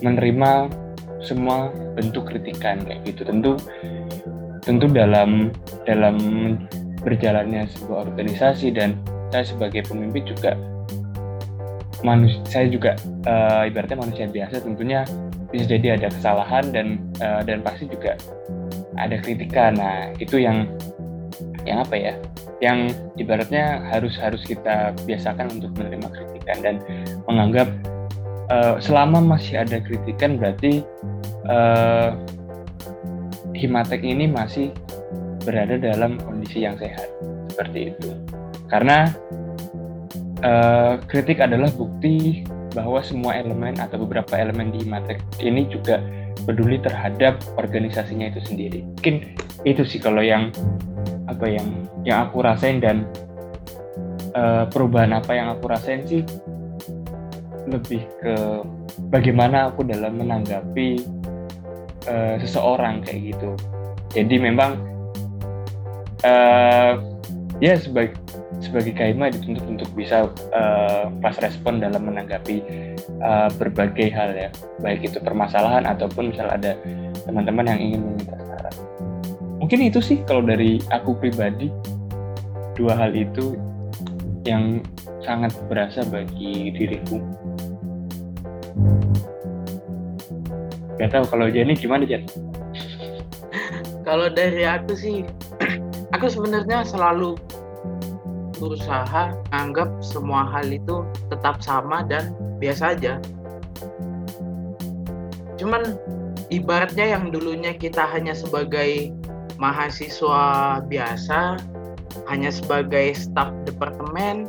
menerima 0.00 0.72
semua 1.20 1.68
bentuk 1.96 2.32
kritikan 2.32 2.80
kayak 2.84 3.04
gitu. 3.04 3.28
Tentu 3.28 3.60
tentu 4.64 4.88
dalam 4.88 5.52
dalam 5.84 6.16
berjalannya 7.04 7.68
sebuah 7.68 8.10
organisasi 8.10 8.72
dan 8.72 8.96
saya 9.30 9.44
sebagai 9.44 9.84
pemimpin 9.86 10.24
juga 10.24 10.56
manusia 12.04 12.40
saya 12.48 12.66
juga 12.68 12.96
uh, 13.28 13.64
ibaratnya 13.68 13.96
manusia 14.00 14.28
biasa 14.28 14.60
tentunya 14.60 15.04
bisa 15.54 15.70
jadi 15.70 15.94
ada 15.94 16.10
kesalahan 16.10 16.74
dan 16.74 16.86
uh, 17.22 17.46
dan 17.46 17.62
pasti 17.62 17.86
juga 17.86 18.18
ada 18.98 19.18
kritikan. 19.22 19.78
Nah, 19.78 20.10
itu 20.18 20.42
yang 20.42 20.66
yang 21.62 21.86
apa 21.86 21.94
ya? 21.94 22.14
Yang 22.58 22.98
ibaratnya 23.18 23.82
harus 23.90 24.18
harus 24.18 24.42
kita 24.42 24.94
biasakan 25.06 25.58
untuk 25.58 25.70
menerima 25.78 26.08
kritikan 26.10 26.56
dan 26.62 26.74
menganggap 27.30 27.70
uh, 28.50 28.82
selama 28.82 29.22
masih 29.22 29.62
ada 29.62 29.78
kritikan 29.78 30.38
berarti 30.38 30.82
uh, 31.46 32.14
Himatek 33.54 34.02
ini 34.02 34.26
masih 34.26 34.74
berada 35.44 35.76
dalam 35.76 36.16
kondisi 36.24 36.64
yang 36.64 36.74
sehat 36.80 37.08
seperti 37.52 37.94
itu. 37.94 38.10
Karena 38.66 39.12
uh, 40.42 40.98
kritik 41.06 41.38
adalah 41.38 41.70
bukti 41.72 42.42
bahwa 42.74 42.98
semua 43.06 43.38
elemen 43.38 43.78
atau 43.78 44.02
beberapa 44.02 44.34
elemen 44.34 44.74
di 44.74 44.82
Matrix 44.82 45.22
ini 45.38 45.70
juga 45.70 46.02
peduli 46.42 46.82
terhadap 46.82 47.38
organisasinya 47.54 48.34
itu 48.34 48.40
sendiri. 48.42 48.82
Mungkin 48.98 49.38
itu 49.62 49.86
sih 49.86 50.02
kalau 50.02 50.20
yang 50.20 50.50
apa 51.30 51.46
yang 51.48 51.86
yang 52.02 52.28
aku 52.28 52.44
rasain 52.44 52.82
dan 52.82 53.08
uh, 54.34 54.66
perubahan 54.68 55.14
apa 55.14 55.32
yang 55.32 55.48
aku 55.54 55.70
rasain 55.70 56.04
sih 56.04 56.26
lebih 57.64 58.04
ke 58.20 58.34
bagaimana 59.08 59.72
aku 59.72 59.86
dalam 59.88 60.20
menanggapi 60.20 61.00
uh, 62.10 62.36
seseorang 62.42 63.00
kayak 63.06 63.32
gitu. 63.32 63.50
Jadi 64.12 64.36
memang 64.36 64.93
uh, 66.24 66.98
ya 67.62 67.76
sebagai 67.78 68.16
sebagai 68.62 68.96
Kaima 68.96 69.28
dituntut 69.28 69.66
untuk 69.68 69.90
bisa 69.92 70.30
uh, 70.56 71.06
pas 71.20 71.36
respon 71.38 71.84
dalam 71.84 72.08
menanggapi 72.08 72.64
uh, 73.20 73.52
berbagai 73.60 74.08
hal 74.10 74.32
ya, 74.32 74.48
baik 74.80 75.04
itu 75.04 75.20
permasalahan 75.20 75.84
ataupun 75.84 76.32
misal 76.32 76.48
ada 76.48 76.74
teman-teman 77.28 77.68
yang 77.68 77.80
ingin 77.80 78.00
meminta 78.00 78.36
saran. 78.40 78.74
Mungkin 79.60 79.80
itu 79.84 80.00
sih 80.00 80.18
kalau 80.24 80.44
dari 80.44 80.80
aku 80.92 81.16
pribadi 81.16 81.68
dua 82.74 82.96
hal 82.98 83.12
itu 83.14 83.54
yang 84.44 84.80
sangat 85.24 85.56
berasa 85.68 86.04
bagi 86.04 86.72
diriku. 86.72 87.20
Gak 91.00 91.10
tahu 91.10 91.24
kalau 91.26 91.46
Jenny 91.50 91.74
gimana 91.74 92.06
Jen? 92.06 92.28
Kalau 94.04 94.28
dari 94.28 94.68
aku 94.68 94.92
sih, 94.94 95.24
aku 96.24 96.40
sebenarnya 96.40 96.88
selalu 96.88 97.36
berusaha 98.56 99.36
anggap 99.52 99.92
semua 100.00 100.48
hal 100.48 100.72
itu 100.72 101.04
tetap 101.28 101.60
sama 101.60 102.00
dan 102.00 102.32
biasa 102.56 102.96
aja. 102.96 103.20
Cuman 105.60 106.00
ibaratnya 106.48 107.12
yang 107.12 107.28
dulunya 107.28 107.76
kita 107.76 108.08
hanya 108.08 108.32
sebagai 108.32 109.12
mahasiswa 109.60 110.80
biasa, 110.88 111.60
hanya 112.32 112.48
sebagai 112.48 113.12
staf 113.12 113.52
departemen, 113.68 114.48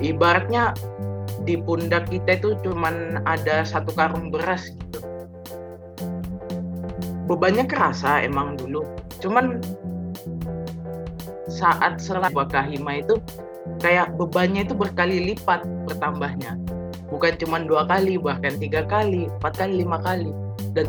ibaratnya 0.00 0.72
di 1.44 1.60
pundak 1.60 2.08
kita 2.08 2.40
itu 2.40 2.56
cuman 2.64 3.20
ada 3.28 3.60
satu 3.60 3.92
karung 3.92 4.32
beras 4.32 4.72
gitu 4.72 5.04
bebannya 7.28 7.68
kerasa 7.68 8.22
emang 8.22 8.54
dulu 8.54 8.86
cuman 9.18 9.58
saat 11.52 12.00
setelah 12.00 12.32
Wakahima 12.32 13.04
itu 13.04 13.20
kayak 13.84 14.16
bebannya 14.16 14.64
itu 14.64 14.72
berkali 14.72 15.32
lipat 15.32 15.68
bertambahnya. 15.84 16.56
Bukan 17.12 17.36
cuma 17.36 17.60
dua 17.60 17.84
kali 17.84 18.16
bahkan 18.16 18.56
tiga 18.56 18.88
kali 18.88 19.28
empat 19.38 19.60
kali 19.60 19.84
lima 19.84 20.00
kali. 20.00 20.32
Dan 20.72 20.88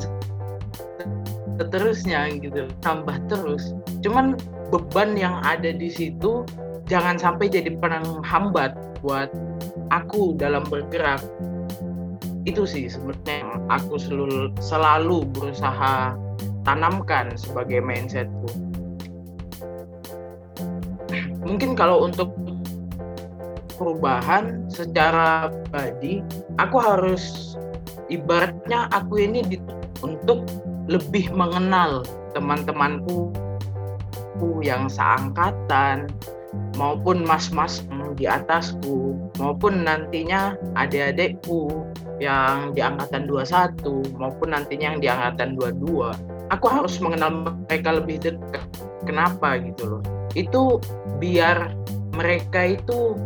seterusnya 1.60 2.32
gitu 2.40 2.72
tambah 2.80 3.20
terus. 3.28 3.76
Cuman 4.00 4.40
beban 4.72 5.20
yang 5.20 5.44
ada 5.44 5.76
di 5.76 5.92
situ 5.92 6.48
jangan 6.88 7.20
sampai 7.20 7.52
jadi 7.52 7.76
penghambat 7.78 8.74
buat 9.04 9.30
aku 9.92 10.40
dalam 10.40 10.64
bergerak. 10.72 11.20
Itu 12.44 12.68
sih 12.68 12.92
sebenarnya 12.92 13.60
aku 13.72 13.96
selalu, 14.00 14.52
selalu 14.60 15.28
berusaha 15.32 16.16
tanamkan 16.64 17.36
sebagai 17.36 17.80
mindsetku. 17.84 18.73
Mungkin 21.44 21.76
kalau 21.76 22.08
untuk 22.08 22.32
perubahan 23.76 24.68
secara 24.72 25.52
body, 25.72 26.24
aku 26.60 26.78
harus 26.80 27.56
ibaratnya 28.08 28.88
aku 28.96 29.20
ini 29.20 29.44
di, 29.44 29.58
untuk 30.04 30.48
lebih 30.88 31.32
mengenal 31.32 32.04
teman-temanku 32.36 33.32
yang 34.60 34.92
seangkatan 34.92 36.12
maupun 36.76 37.24
mas-mas 37.24 37.80
di 38.20 38.28
atasku 38.28 39.16
maupun 39.40 39.88
nantinya 39.88 40.60
adik-adikku 40.76 41.88
yang 42.20 42.76
di 42.76 42.84
angkatan 42.84 43.26
21 43.26 44.20
maupun 44.20 44.54
nantinya 44.54 44.94
yang 44.94 45.00
di 45.00 45.08
angkatan 45.10 45.56
22 45.56 46.34
aku 46.54 46.66
harus 46.70 47.02
mengenal 47.02 47.58
mereka 47.66 47.90
lebih 47.98 48.22
dekat. 48.22 48.68
Kenapa 49.04 49.58
gitu 49.60 49.98
loh? 49.98 50.04
Itu 50.34 50.82
biar 51.22 51.74
mereka 52.14 52.78
itu 52.78 53.18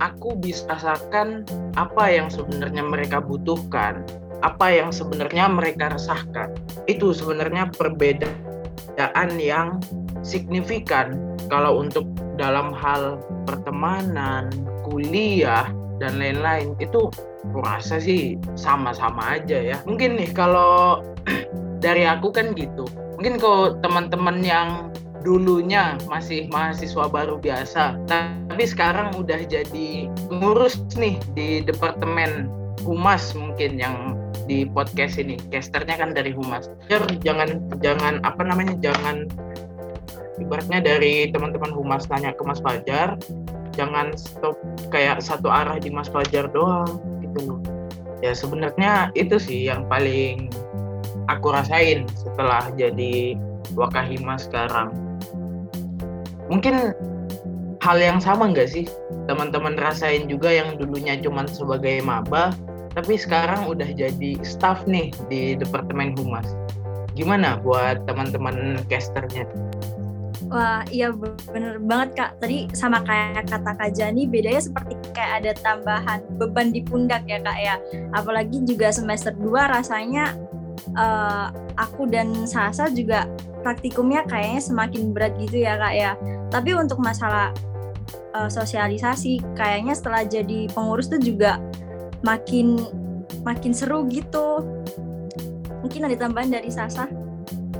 aku 0.00 0.36
bisa 0.36 0.68
rasakan 0.76 1.48
apa 1.76 2.12
yang 2.12 2.28
sebenarnya 2.28 2.84
mereka 2.84 3.20
butuhkan, 3.20 4.04
apa 4.44 4.66
yang 4.68 4.92
sebenarnya 4.92 5.48
mereka 5.48 5.92
resahkan. 5.92 6.52
Itu 6.84 7.16
sebenarnya 7.16 7.72
perbedaan 7.72 9.28
yang 9.40 9.80
signifikan 10.20 11.16
kalau 11.48 11.80
untuk 11.80 12.04
dalam 12.36 12.76
hal 12.76 13.16
pertemanan, 13.48 14.52
kuliah, 14.84 15.64
dan 15.96 16.20
lain-lain 16.20 16.76
itu 16.76 17.08
kurasa 17.56 17.96
sih 17.96 18.36
sama-sama 18.52 19.40
aja 19.40 19.56
ya. 19.56 19.76
Mungkin 19.88 20.20
nih 20.20 20.30
kalau 20.36 21.00
dari 21.84 22.04
aku 22.04 22.32
kan 22.32 22.52
gitu 22.52 22.84
mungkin 23.16 23.40
kalau 23.40 23.72
teman-teman 23.80 24.44
yang 24.44 24.68
dulunya 25.26 25.98
masih 26.06 26.46
mahasiswa 26.46 27.10
baru 27.10 27.42
biasa. 27.42 27.98
Tapi 28.06 28.62
sekarang 28.62 29.18
udah 29.18 29.42
jadi 29.42 30.06
ngurus 30.30 30.78
nih 30.94 31.18
di 31.34 31.66
departemen 31.66 32.46
humas 32.86 33.34
mungkin 33.34 33.82
yang 33.82 34.14
di 34.46 34.62
podcast 34.70 35.18
ini. 35.18 35.34
Casternya 35.50 35.98
kan 35.98 36.14
dari 36.14 36.30
humas. 36.30 36.70
Jangan 37.26 37.58
jangan 37.82 38.22
apa 38.22 38.46
namanya 38.46 38.78
jangan 38.78 39.26
ibaratnya 40.38 40.78
dari 40.78 41.26
teman-teman 41.34 41.74
humas 41.74 42.06
tanya 42.06 42.30
ke 42.30 42.42
Mas 42.46 42.62
Fajar 42.62 43.18
jangan 43.76 44.16
stop 44.16 44.56
kayak 44.88 45.20
satu 45.20 45.52
arah 45.52 45.76
di 45.76 45.92
Mas 45.92 46.08
Fajar 46.08 46.48
doang 46.54 47.02
gitu 47.20 47.38
loh. 47.52 47.60
Ya 48.24 48.32
sebenarnya 48.32 49.12
itu 49.12 49.36
sih 49.36 49.68
yang 49.68 49.84
paling 49.90 50.48
aku 51.28 51.52
rasain 51.52 52.08
setelah 52.16 52.70
jadi 52.78 53.36
Wakahima 53.74 54.38
sekarang. 54.38 55.05
Mungkin 56.46 56.94
hal 57.82 57.98
yang 58.02 58.18
sama 58.18 58.50
nggak 58.50 58.70
sih 58.70 58.84
teman-teman 59.30 59.78
rasain 59.78 60.26
juga 60.26 60.50
yang 60.50 60.78
dulunya 60.78 61.18
cuma 61.18 61.46
sebagai 61.46 62.02
maba, 62.02 62.54
tapi 62.94 63.18
sekarang 63.18 63.66
udah 63.68 63.86
jadi 63.92 64.38
staff 64.42 64.86
nih 64.86 65.10
di 65.30 65.54
Departemen 65.58 66.14
Humas. 66.18 66.46
Gimana 67.16 67.58
buat 67.60 68.04
teman-teman 68.04 68.80
casternya? 68.86 69.48
Wah, 70.46 70.86
iya 70.94 71.10
bener 71.50 71.82
banget 71.82 72.10
Kak. 72.14 72.30
Tadi 72.38 72.70
sama 72.76 73.02
kayak 73.02 73.50
kata 73.50 73.72
Kak 73.74 73.90
Jani, 73.98 74.30
bedanya 74.30 74.62
seperti 74.62 74.94
kayak 75.10 75.42
ada 75.42 75.52
tambahan 75.58 76.20
beban 76.38 76.70
di 76.70 76.86
pundak 76.86 77.26
ya 77.26 77.42
Kak 77.42 77.58
ya. 77.58 77.74
Apalagi 78.14 78.62
juga 78.62 78.94
semester 78.94 79.34
2 79.34 79.50
rasanya 79.50 80.38
uh, 80.94 81.50
aku 81.76 82.06
dan 82.06 82.32
Sasa 82.46 82.86
juga 82.92 83.26
praktikumnya 83.66 84.22
kayaknya 84.30 84.62
semakin 84.62 85.10
berat 85.10 85.34
gitu 85.42 85.66
ya 85.66 85.74
kak 85.74 85.94
ya. 85.98 86.12
Tapi 86.50 86.70
untuk 86.78 87.02
masalah 87.02 87.50
uh, 88.36 88.50
sosialisasi 88.50 89.42
kayaknya 89.56 89.94
setelah 89.96 90.22
jadi 90.22 90.70
pengurus 90.70 91.10
tuh 91.10 91.20
juga 91.20 91.58
makin 92.22 92.80
makin 93.42 93.72
seru 93.72 94.06
gitu. 94.10 94.62
Mungkin 95.82 96.06
ada 96.10 96.16
tambahan 96.18 96.50
dari 96.50 96.70
Sasa? 96.72 97.06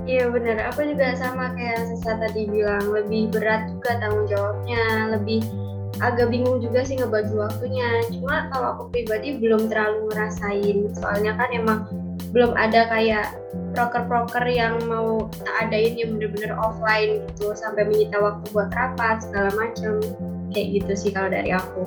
Iya 0.06 0.30
benar, 0.30 0.70
aku 0.70 0.86
juga 0.86 1.18
sama 1.18 1.50
kayak 1.58 1.90
Sasa 1.90 2.14
tadi 2.22 2.46
bilang 2.46 2.94
lebih 2.94 3.34
berat 3.34 3.66
juga 3.74 3.98
tanggung 3.98 4.30
jawabnya, 4.30 5.10
lebih 5.18 5.42
agak 5.98 6.30
bingung 6.30 6.62
juga 6.62 6.86
sih 6.86 6.94
ngebagi 6.94 7.34
waktunya. 7.34 8.06
Cuma 8.14 8.46
kalau 8.54 8.78
aku 8.78 8.82
pribadi 8.94 9.34
belum 9.42 9.66
terlalu 9.66 10.14
ngerasain, 10.14 10.94
soalnya 10.94 11.34
kan 11.34 11.48
emang 11.50 11.78
belum 12.30 12.54
ada 12.54 12.86
kayak 12.86 13.34
proker-proker 13.76 14.48
yang 14.48 14.80
mau 14.88 15.28
kita 15.28 15.52
adain 15.60 15.94
yang 16.00 16.16
bener-bener 16.16 16.56
offline 16.56 17.20
gitu 17.28 17.52
sampai 17.52 17.84
menyita 17.84 18.16
waktu 18.16 18.44
buat 18.56 18.72
rapat 18.72 19.20
segala 19.28 19.52
macam 19.52 20.00
kayak 20.56 20.80
gitu 20.80 20.92
sih 20.96 21.10
kalau 21.12 21.28
dari 21.28 21.52
aku. 21.52 21.84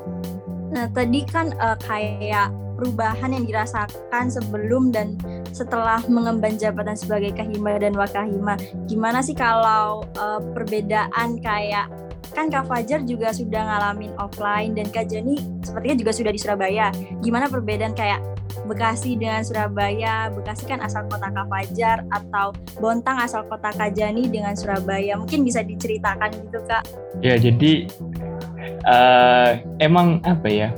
Nah 0.69 0.85
tadi 0.93 1.25
kan 1.25 1.49
uh, 1.57 1.73
kayak 1.81 2.53
perubahan 2.77 3.33
yang 3.33 3.43
dirasakan 3.49 4.29
sebelum 4.29 4.93
dan 4.93 5.17
setelah 5.51 5.99
mengemban 6.05 6.55
jabatan 6.55 6.93
sebagai 6.93 7.33
kahima 7.33 7.81
dan 7.81 7.97
wakahima. 7.97 8.55
Gimana 8.85 9.25
sih 9.25 9.33
kalau 9.33 10.05
uh, 10.21 10.39
perbedaan 10.53 11.41
kayak 11.41 11.89
kan 12.37 12.47
Kak 12.53 12.69
Fajar 12.69 13.01
juga 13.09 13.33
sudah 13.33 13.65
ngalamin 13.65 14.13
offline 14.21 14.77
dan 14.77 14.87
Kak 14.93 15.09
Jani 15.09 15.41
sepertinya 15.65 15.97
juga 15.97 16.11
sudah 16.13 16.31
di 16.31 16.39
Surabaya. 16.39 16.93
Gimana 17.25 17.49
perbedaan 17.49 17.97
kayak 17.97 18.21
Bekasi 18.67 19.17
dengan 19.17 19.41
Surabaya, 19.41 20.29
Bekasi 20.33 20.69
kan 20.69 20.81
asal 20.83 21.05
kota 21.09 21.29
Kak 21.29 21.47
Fajar 21.49 22.05
atau 22.13 22.53
Bontang 22.77 23.17
asal 23.21 23.45
kota 23.49 23.73
Kak 23.73 23.97
Jani 23.97 24.29
dengan 24.29 24.53
Surabaya. 24.53 25.17
Mungkin 25.17 25.45
bisa 25.45 25.65
diceritakan 25.65 26.29
gitu 26.33 26.59
Kak. 26.69 26.83
Ya 27.23 27.37
jadi 27.37 27.89
uh, 28.85 29.57
emang 29.81 30.21
apa 30.27 30.47
ya? 30.49 30.69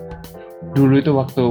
Dulu 0.72 1.02
itu 1.02 1.12
waktu 1.12 1.46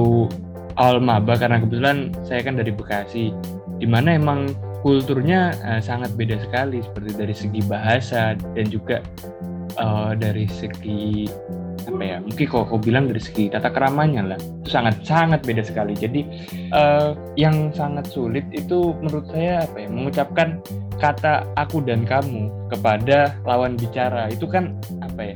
awal 0.79 0.97
maba 1.03 1.37
karena 1.37 1.61
kebetulan 1.61 2.09
saya 2.25 2.41
kan 2.41 2.57
dari 2.57 2.73
Bekasi, 2.73 3.35
di 3.77 3.85
mana 3.85 4.17
emang 4.17 4.49
kulturnya 4.81 5.53
uh, 5.61 5.81
sangat 5.81 6.09
beda 6.17 6.41
sekali 6.41 6.81
seperti 6.81 7.11
dari 7.13 7.35
segi 7.37 7.61
bahasa 7.69 8.33
dan 8.57 8.65
juga 8.65 9.05
uh, 9.77 10.17
dari 10.17 10.49
segi 10.49 11.29
apa 11.87 12.03
ya 12.03 12.17
mungkin 12.21 12.45
kalau 12.45 12.65
kau 12.67 12.79
bilang 12.81 13.09
dari 13.09 13.21
segi 13.21 13.49
tata 13.49 13.69
keramanya 13.73 14.35
lah 14.35 14.39
itu 14.39 14.69
sangat 14.69 15.01
sangat 15.05 15.41
beda 15.41 15.63
sekali. 15.65 15.93
Jadi 15.97 16.21
uh, 16.73 17.17
yang 17.35 17.73
sangat 17.73 18.09
sulit 18.09 18.45
itu 18.53 18.93
menurut 19.01 19.25
saya 19.29 19.65
apa 19.65 19.77
ya 19.81 19.89
mengucapkan 19.89 20.47
kata 21.01 21.47
aku 21.57 21.81
dan 21.81 22.05
kamu 22.05 22.49
kepada 22.69 23.33
lawan 23.43 23.73
bicara. 23.75 24.29
Itu 24.29 24.45
kan 24.45 24.77
apa 25.01 25.33
ya 25.33 25.35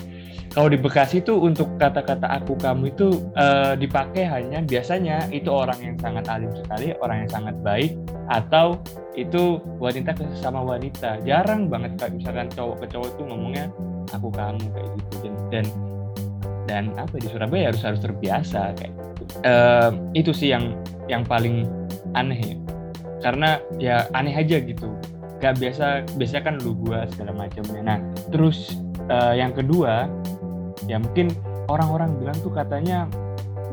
kalau 0.56 0.72
di 0.72 0.80
Bekasi 0.80 1.20
itu 1.20 1.36
untuk 1.36 1.68
kata-kata 1.76 2.32
aku 2.40 2.56
kamu 2.56 2.96
itu 2.96 3.20
uh, 3.36 3.76
dipakai 3.76 4.24
hanya 4.24 4.64
biasanya 4.64 5.28
itu 5.28 5.52
orang 5.52 5.76
yang 5.84 6.00
sangat 6.00 6.32
alim 6.32 6.48
sekali, 6.56 6.96
orang 7.04 7.28
yang 7.28 7.32
sangat 7.36 7.56
baik 7.60 7.92
atau 8.32 8.80
itu 9.20 9.60
wanita 9.84 10.16
ke 10.16 10.24
sesama 10.32 10.64
wanita. 10.64 11.20
Jarang 11.28 11.68
banget 11.68 12.00
kayak 12.00 12.16
misalkan 12.16 12.48
cowok 12.56 12.76
ke 12.80 12.86
cowok 12.88 13.10
itu 13.12 13.22
ngomongnya 13.28 13.66
aku 14.16 14.32
kamu 14.32 14.64
kayak 14.72 14.90
gitu. 14.96 15.16
Dan, 15.28 15.36
dan 15.52 15.66
dan 16.66 16.94
apa 16.98 17.22
di 17.22 17.30
Surabaya 17.30 17.70
harus 17.70 17.82
harus 17.86 18.02
terbiasa 18.02 18.74
kayak 18.78 18.92
gitu. 19.22 19.34
Itu 20.18 20.32
sih 20.34 20.50
yang 20.54 20.78
yang 21.06 21.22
paling 21.26 21.66
aneh 22.18 22.40
ya. 22.42 22.58
Karena 23.22 23.50
ya 23.82 23.96
aneh 24.14 24.34
aja 24.34 24.62
gitu. 24.62 24.94
Gak 25.42 25.62
biasa 25.62 26.06
biasanya 26.18 26.44
kan 26.48 26.56
lu 26.62 26.74
gua 26.78 27.06
segala 27.14 27.34
macamnya. 27.34 27.82
Nah 27.82 27.98
terus 28.34 28.78
uh, 29.12 29.34
yang 29.34 29.54
kedua 29.54 30.10
ya 30.90 30.98
mungkin 30.98 31.34
orang-orang 31.70 32.14
bilang 32.22 32.38
tuh 32.46 32.54
katanya 32.54 33.10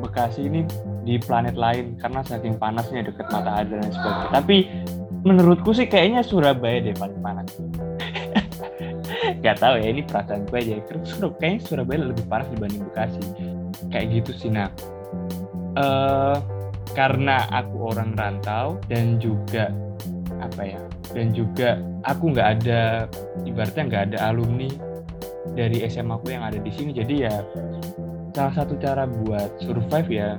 Bekasi 0.03 0.51
ini 0.51 0.67
di 1.07 1.15
planet 1.15 1.55
lain 1.55 1.95
karena 1.95 2.27
saking 2.27 2.59
panasnya 2.59 3.07
deket 3.07 3.23
matahari 3.31 3.71
dan 3.71 3.87
sebagainya. 3.87 4.29
Tapi 4.35 4.57
menurutku 5.23 5.71
sih 5.71 5.87
kayaknya 5.87 6.27
Surabaya 6.27 6.83
deh 6.83 6.91
paling 6.99 7.23
panas 7.23 7.47
Gak 9.45 9.61
tahu 9.63 9.81
ya 9.81 9.89
ini 9.91 10.03
perasaan 10.05 10.47
gue 10.49 10.59
aja. 10.59 10.77
Terus 10.87 11.17
kayaknya 11.41 11.61
Surabaya 11.65 11.99
lebih 12.11 12.25
panas 12.29 12.49
dibanding 12.53 12.83
Bekasi. 12.91 13.23
Kayak 13.89 14.07
gitu 14.23 14.33
sih 14.37 14.51
nah 14.53 14.69
uh, 15.77 16.37
karena 16.93 17.49
aku 17.49 17.93
orang 17.93 18.13
rantau 18.17 18.77
dan 18.89 19.17
juga 19.17 19.73
apa 20.43 20.77
ya 20.77 20.81
dan 21.17 21.33
juga 21.33 21.81
aku 22.05 22.35
nggak 22.37 22.49
ada 22.61 23.07
ibaratnya 23.47 23.83
nggak 23.89 24.05
ada 24.13 24.19
alumni 24.33 24.69
dari 25.53 25.85
SMA 25.89 26.17
aku 26.17 26.33
yang 26.33 26.45
ada 26.45 26.59
di 26.61 26.73
sini. 26.73 26.97
Jadi 26.97 27.15
ya 27.29 27.45
salah 28.33 28.55
satu 28.57 28.77
cara 28.81 29.05
buat 29.05 29.61
survive 29.61 30.09
ya 30.09 30.31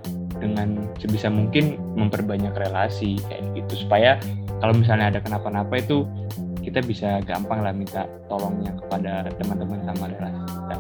dengan 0.42 0.90
sebisa 0.98 1.30
mungkin 1.30 1.78
memperbanyak 1.94 2.54
relasi 2.58 3.22
kayak 3.30 3.44
gitu. 3.54 3.86
Supaya 3.86 4.18
kalau 4.60 4.74
misalnya 4.74 5.14
ada 5.14 5.20
kenapa-napa 5.22 5.78
itu 5.78 6.08
kita 6.64 6.80
bisa 6.80 7.20
gampang 7.28 7.60
lah 7.60 7.76
minta 7.76 8.08
tolongnya 8.32 8.72
kepada 8.80 9.28
teman-teman 9.36 9.84
sama 9.84 10.08
relasi 10.10 10.42
kita. 10.48 10.78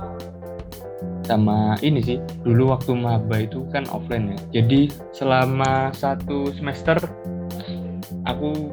Sama 1.23 1.59
ini 1.83 1.99
sih 2.03 2.17
dulu 2.43 2.71
waktu 2.75 2.95
maba 2.95 3.43
itu 3.43 3.67
kan 3.71 3.83
offline 3.91 4.35
ya. 4.35 4.63
Jadi 4.63 4.91
selama 5.11 5.91
satu 5.91 6.51
semester 6.55 6.99
aku 8.23 8.71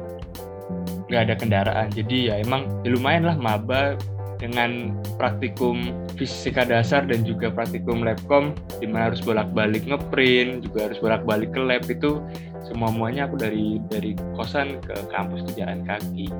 nggak 1.11 1.21
ada 1.27 1.35
kendaraan. 1.35 1.87
Jadi 1.91 2.31
ya 2.31 2.39
emang 2.39 2.67
ya 2.87 2.95
lumayan 2.95 3.27
lah 3.27 3.35
maba 3.35 3.99
dengan 4.39 4.97
praktikum 5.21 5.93
fisika 6.17 6.65
dasar 6.65 7.05
dan 7.05 7.21
juga 7.21 7.53
praktikum 7.53 8.01
labcom 8.01 8.57
di 8.81 8.89
mana 8.89 9.13
harus 9.13 9.21
bolak-balik 9.21 9.85
ngeprint 9.85 10.65
juga 10.65 10.89
harus 10.89 10.97
bolak-balik 11.03 11.51
ke 11.53 11.61
lab 11.61 11.83
itu. 11.87 12.23
Semua 12.67 12.87
muanya 12.87 13.27
aku 13.27 13.35
dari 13.35 13.83
dari 13.91 14.15
kosan 14.35 14.79
ke 14.79 14.95
kampus 15.11 15.43
tuh 15.43 15.55
jalan 15.59 15.83
kaki 15.83 16.31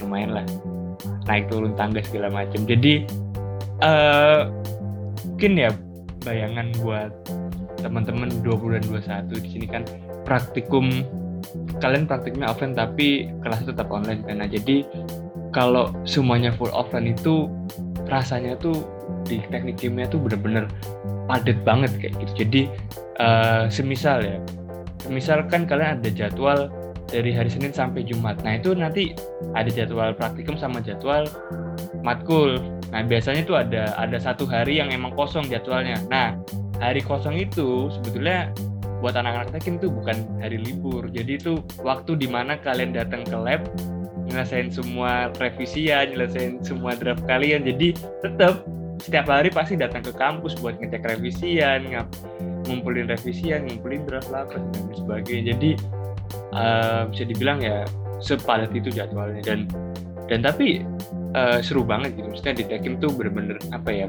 lumayan 0.00 0.38
lah. 0.38 0.46
Naik 1.26 1.50
turun 1.50 1.74
tangga 1.74 2.00
segala 2.04 2.32
macam. 2.32 2.64
Jadi 2.64 3.04
uh, 3.82 4.48
mungkin 5.26 5.52
ya 5.58 5.70
bayangan 6.22 6.70
buat 6.80 7.10
teman-teman 7.82 8.30
20 8.46 8.78
dan 8.78 8.84
21 9.26 9.42
di 9.42 9.48
sini 9.58 9.66
kan 9.66 9.82
praktikum 10.22 11.02
kalian 11.82 12.06
praktiknya 12.06 12.46
offline 12.46 12.78
tapi 12.78 13.26
kelas 13.42 13.66
tetap 13.66 13.90
online 13.90 14.22
karena 14.22 14.46
jadi 14.46 14.86
kalau 15.50 15.90
semuanya 16.06 16.54
full 16.54 16.70
offline 16.70 17.10
itu 17.10 17.50
rasanya 18.06 18.54
tuh 18.62 18.86
di 19.26 19.42
teknik 19.50 19.82
kimia 19.82 20.06
tuh 20.06 20.22
bener-bener 20.22 20.70
padat 21.26 21.58
banget 21.62 21.90
kayak 21.98 22.14
gitu. 22.22 22.32
Jadi 22.46 22.60
uh, 23.18 23.66
semisal 23.66 24.22
ya 24.22 24.38
semisal 25.02 25.42
kan 25.50 25.66
kalian 25.66 25.98
ada 25.98 26.10
jadwal 26.14 26.70
dari 27.12 27.30
hari 27.30 27.52
Senin 27.52 27.76
sampai 27.76 28.08
Jumat. 28.08 28.40
Nah 28.40 28.56
itu 28.56 28.72
nanti 28.72 29.12
ada 29.52 29.68
jadwal 29.68 30.16
praktikum 30.16 30.56
sama 30.56 30.80
jadwal 30.80 31.28
matkul. 32.00 32.56
Nah 32.88 33.04
biasanya 33.04 33.44
itu 33.44 33.54
ada 33.54 33.92
ada 34.00 34.16
satu 34.16 34.48
hari 34.48 34.80
yang 34.80 34.88
emang 34.88 35.12
kosong 35.12 35.44
jadwalnya. 35.52 36.00
Nah 36.08 36.40
hari 36.80 37.04
kosong 37.04 37.36
itu 37.36 37.92
sebetulnya 38.00 38.50
buat 39.04 39.18
anak-anak 39.18 39.52
tekin 39.60 39.76
itu 39.76 39.92
bukan 39.92 40.16
hari 40.40 40.56
libur. 40.56 41.04
Jadi 41.12 41.36
itu 41.36 41.60
waktu 41.84 42.16
di 42.16 42.26
mana 42.30 42.56
kalian 42.56 42.96
datang 42.96 43.22
ke 43.28 43.36
lab 43.36 43.60
nyelesain 44.30 44.72
semua 44.72 45.28
revisian, 45.36 46.16
nyelesain 46.16 46.62
semua 46.64 46.96
draft 46.96 47.20
kalian. 47.28 47.68
Jadi 47.68 47.98
tetap 48.24 48.64
setiap 49.02 49.26
hari 49.26 49.50
pasti 49.50 49.74
datang 49.74 50.06
ke 50.06 50.14
kampus 50.14 50.54
buat 50.62 50.78
ngecek 50.78 51.02
revisian, 51.02 51.90
ngumpulin 52.70 53.10
revisian, 53.10 53.66
ngumpulin 53.66 54.06
draft 54.06 54.30
lapas 54.30 54.62
dan 54.72 54.84
sebagainya. 54.94 55.52
Jadi 55.58 55.70
uh, 56.52 57.08
bisa 57.10 57.24
dibilang 57.28 57.60
ya 57.62 57.86
sepadat 58.22 58.70
itu 58.72 58.88
jadwalnya. 58.92 59.42
Dan 59.42 59.66
dan 60.30 60.40
tapi 60.44 60.82
uh, 61.34 61.58
seru 61.60 61.82
banget 61.82 62.16
gitu. 62.16 62.26
Maksudnya 62.30 62.54
di 62.58 62.64
Tekim 62.68 62.94
tuh 62.98 63.10
bener-bener 63.12 63.58
apa 63.74 63.90
ya 63.90 64.06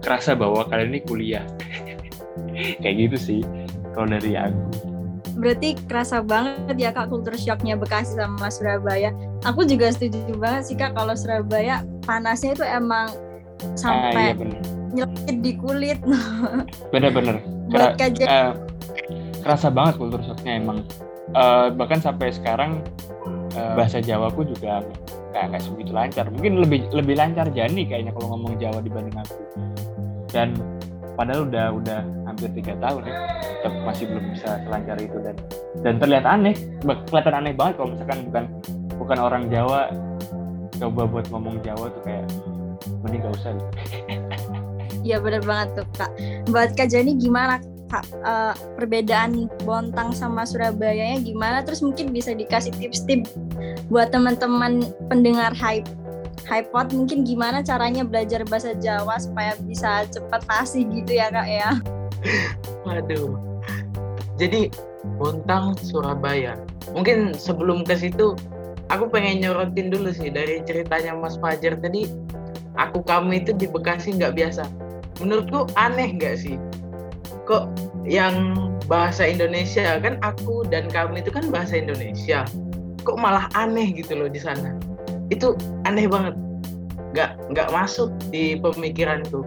kerasa 0.00 0.32
bahwa 0.34 0.66
kalian 0.68 0.96
ini 0.96 1.00
kuliah. 1.04 1.44
Kayak 2.82 2.94
gitu 3.08 3.16
sih 3.16 3.40
kalau 3.92 4.10
dari 4.10 4.36
aku. 4.36 4.90
Berarti 5.40 5.72
kerasa 5.88 6.20
banget 6.20 6.76
ya 6.76 6.90
kak 6.92 7.08
kultur 7.08 7.32
shocknya 7.32 7.78
Bekasi 7.78 8.18
sama 8.18 8.52
Surabaya. 8.52 9.14
Aku 9.48 9.64
juga 9.64 9.88
setuju 9.88 10.36
banget 10.36 10.62
sih 10.68 10.76
kak 10.76 10.92
kalau 10.92 11.16
Surabaya 11.16 11.80
panasnya 12.04 12.52
itu 12.58 12.64
emang 12.66 13.08
sampai 13.76 14.36
ah, 14.36 14.48
iya 14.96 15.06
di 15.30 15.52
kulit. 15.56 15.98
Bener-bener. 16.92 17.40
Kera, 17.70 17.94
uh, 17.94 18.52
kerasa 19.40 19.68
banget 19.70 19.94
kultur 19.96 20.20
shocknya 20.26 20.58
emang 20.58 20.82
uh, 21.34 21.68
bahkan 21.74 22.00
sampai 22.02 22.34
sekarang 22.34 22.82
uh, 23.54 23.74
bahasa 23.76 24.02
Jawaku 24.02 24.46
juga 24.48 24.82
nggak 25.30 25.44
nggak 25.54 25.62
segitu 25.62 25.92
lancar. 25.94 26.24
Mungkin 26.30 26.58
lebih 26.62 26.90
lebih 26.90 27.14
lancar 27.18 27.46
Jani 27.54 27.86
kayaknya 27.86 28.12
kalau 28.14 28.36
ngomong 28.36 28.58
Jawa 28.58 28.78
dibanding 28.82 29.16
aku. 29.18 29.36
Dan 30.30 30.54
padahal 31.18 31.50
udah 31.50 31.66
udah 31.74 32.00
hampir 32.24 32.48
tiga 32.54 32.78
tahun 32.78 33.02
ya 33.04 33.16
tetap 33.60 33.74
masih 33.84 34.04
belum 34.08 34.24
bisa 34.32 34.48
selancar 34.66 34.96
itu. 34.98 35.16
Dan 35.20 35.36
dan 35.82 35.94
terlihat 35.98 36.24
aneh 36.26 36.54
kelihatan 36.82 37.34
aneh 37.34 37.52
banget 37.54 37.74
kalau 37.78 37.88
misalkan 37.94 38.18
bukan 38.30 38.44
bukan 38.98 39.18
orang 39.18 39.44
Jawa 39.52 39.90
coba 40.80 41.02
buat 41.04 41.26
ngomong 41.28 41.60
Jawa 41.60 41.92
tuh 41.92 42.02
kayak 42.02 42.24
mending 43.04 43.20
gak 43.20 43.34
usah. 43.36 43.52
Iya 45.00 45.16
benar 45.20 45.42
banget 45.44 45.68
tuh 45.80 45.86
kak. 45.96 46.10
Buat 46.52 46.76
Kak 46.76 46.92
Jani 46.92 47.16
gimana 47.16 47.56
uh, 48.22 48.54
perbedaan 48.78 49.50
Bontang 49.66 50.14
sama 50.14 50.46
Surabaya 50.46 51.18
gimana? 51.20 51.62
Terus 51.66 51.82
mungkin 51.82 52.14
bisa 52.14 52.32
dikasih 52.32 52.70
tips-tips 52.78 53.34
buat 53.90 54.14
teman-teman 54.14 54.86
pendengar 55.10 55.50
hype 55.52 55.86
HiPod 56.50 56.90
mungkin 56.96 57.22
gimana 57.22 57.62
caranya 57.62 58.02
belajar 58.02 58.42
bahasa 58.48 58.74
Jawa 58.74 59.22
supaya 59.22 59.54
bisa 59.62 60.02
cepat 60.10 60.42
fasih 60.50 60.82
gitu 60.90 61.14
ya 61.14 61.30
kak 61.30 61.46
ya? 61.46 61.70
Waduh. 62.86 63.38
Jadi 64.34 64.72
Bontang 65.20 65.78
Surabaya. 65.78 66.58
Mungkin 66.90 67.38
sebelum 67.38 67.86
ke 67.86 67.94
situ 67.94 68.34
aku 68.90 69.06
pengen 69.12 69.46
nyorotin 69.46 69.94
dulu 69.94 70.10
sih 70.10 70.32
dari 70.32 70.64
ceritanya 70.66 71.14
Mas 71.14 71.38
Fajar 71.38 71.78
tadi. 71.78 72.10
Aku 72.74 73.04
kamu 73.04 73.44
itu 73.44 73.50
di 73.54 73.70
Bekasi 73.70 74.16
nggak 74.18 74.34
biasa. 74.34 74.64
Menurutku 75.22 75.68
aneh 75.76 76.16
nggak 76.16 76.34
sih 76.40 76.56
kok 77.50 77.66
yang 78.06 78.54
bahasa 78.86 79.26
Indonesia 79.26 79.98
kan 79.98 80.22
aku 80.22 80.62
dan 80.70 80.86
kamu 80.86 81.18
itu 81.18 81.34
kan 81.34 81.50
bahasa 81.50 81.82
Indonesia. 81.82 82.46
Kok 83.02 83.18
malah 83.18 83.50
aneh 83.58 83.90
gitu 83.90 84.14
loh 84.14 84.30
di 84.30 84.38
sana. 84.38 84.78
Itu 85.34 85.58
aneh 85.82 86.06
banget. 86.06 86.38
Nggak 87.10 87.30
nggak 87.50 87.68
masuk 87.74 88.14
di 88.30 88.54
pemikiranku. 88.62 89.42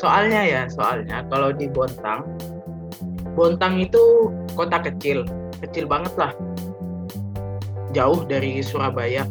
Soalnya 0.00 0.40
ya 0.48 0.62
soalnya 0.72 1.28
kalau 1.28 1.52
di 1.52 1.68
Bontang 1.68 2.24
Bontang 3.36 3.84
itu 3.84 4.32
kota 4.56 4.80
kecil 4.80 5.28
kecil 5.60 5.84
banget 5.84 6.16
lah. 6.16 6.32
Jauh 7.92 8.24
dari 8.24 8.64
Surabaya. 8.64 9.28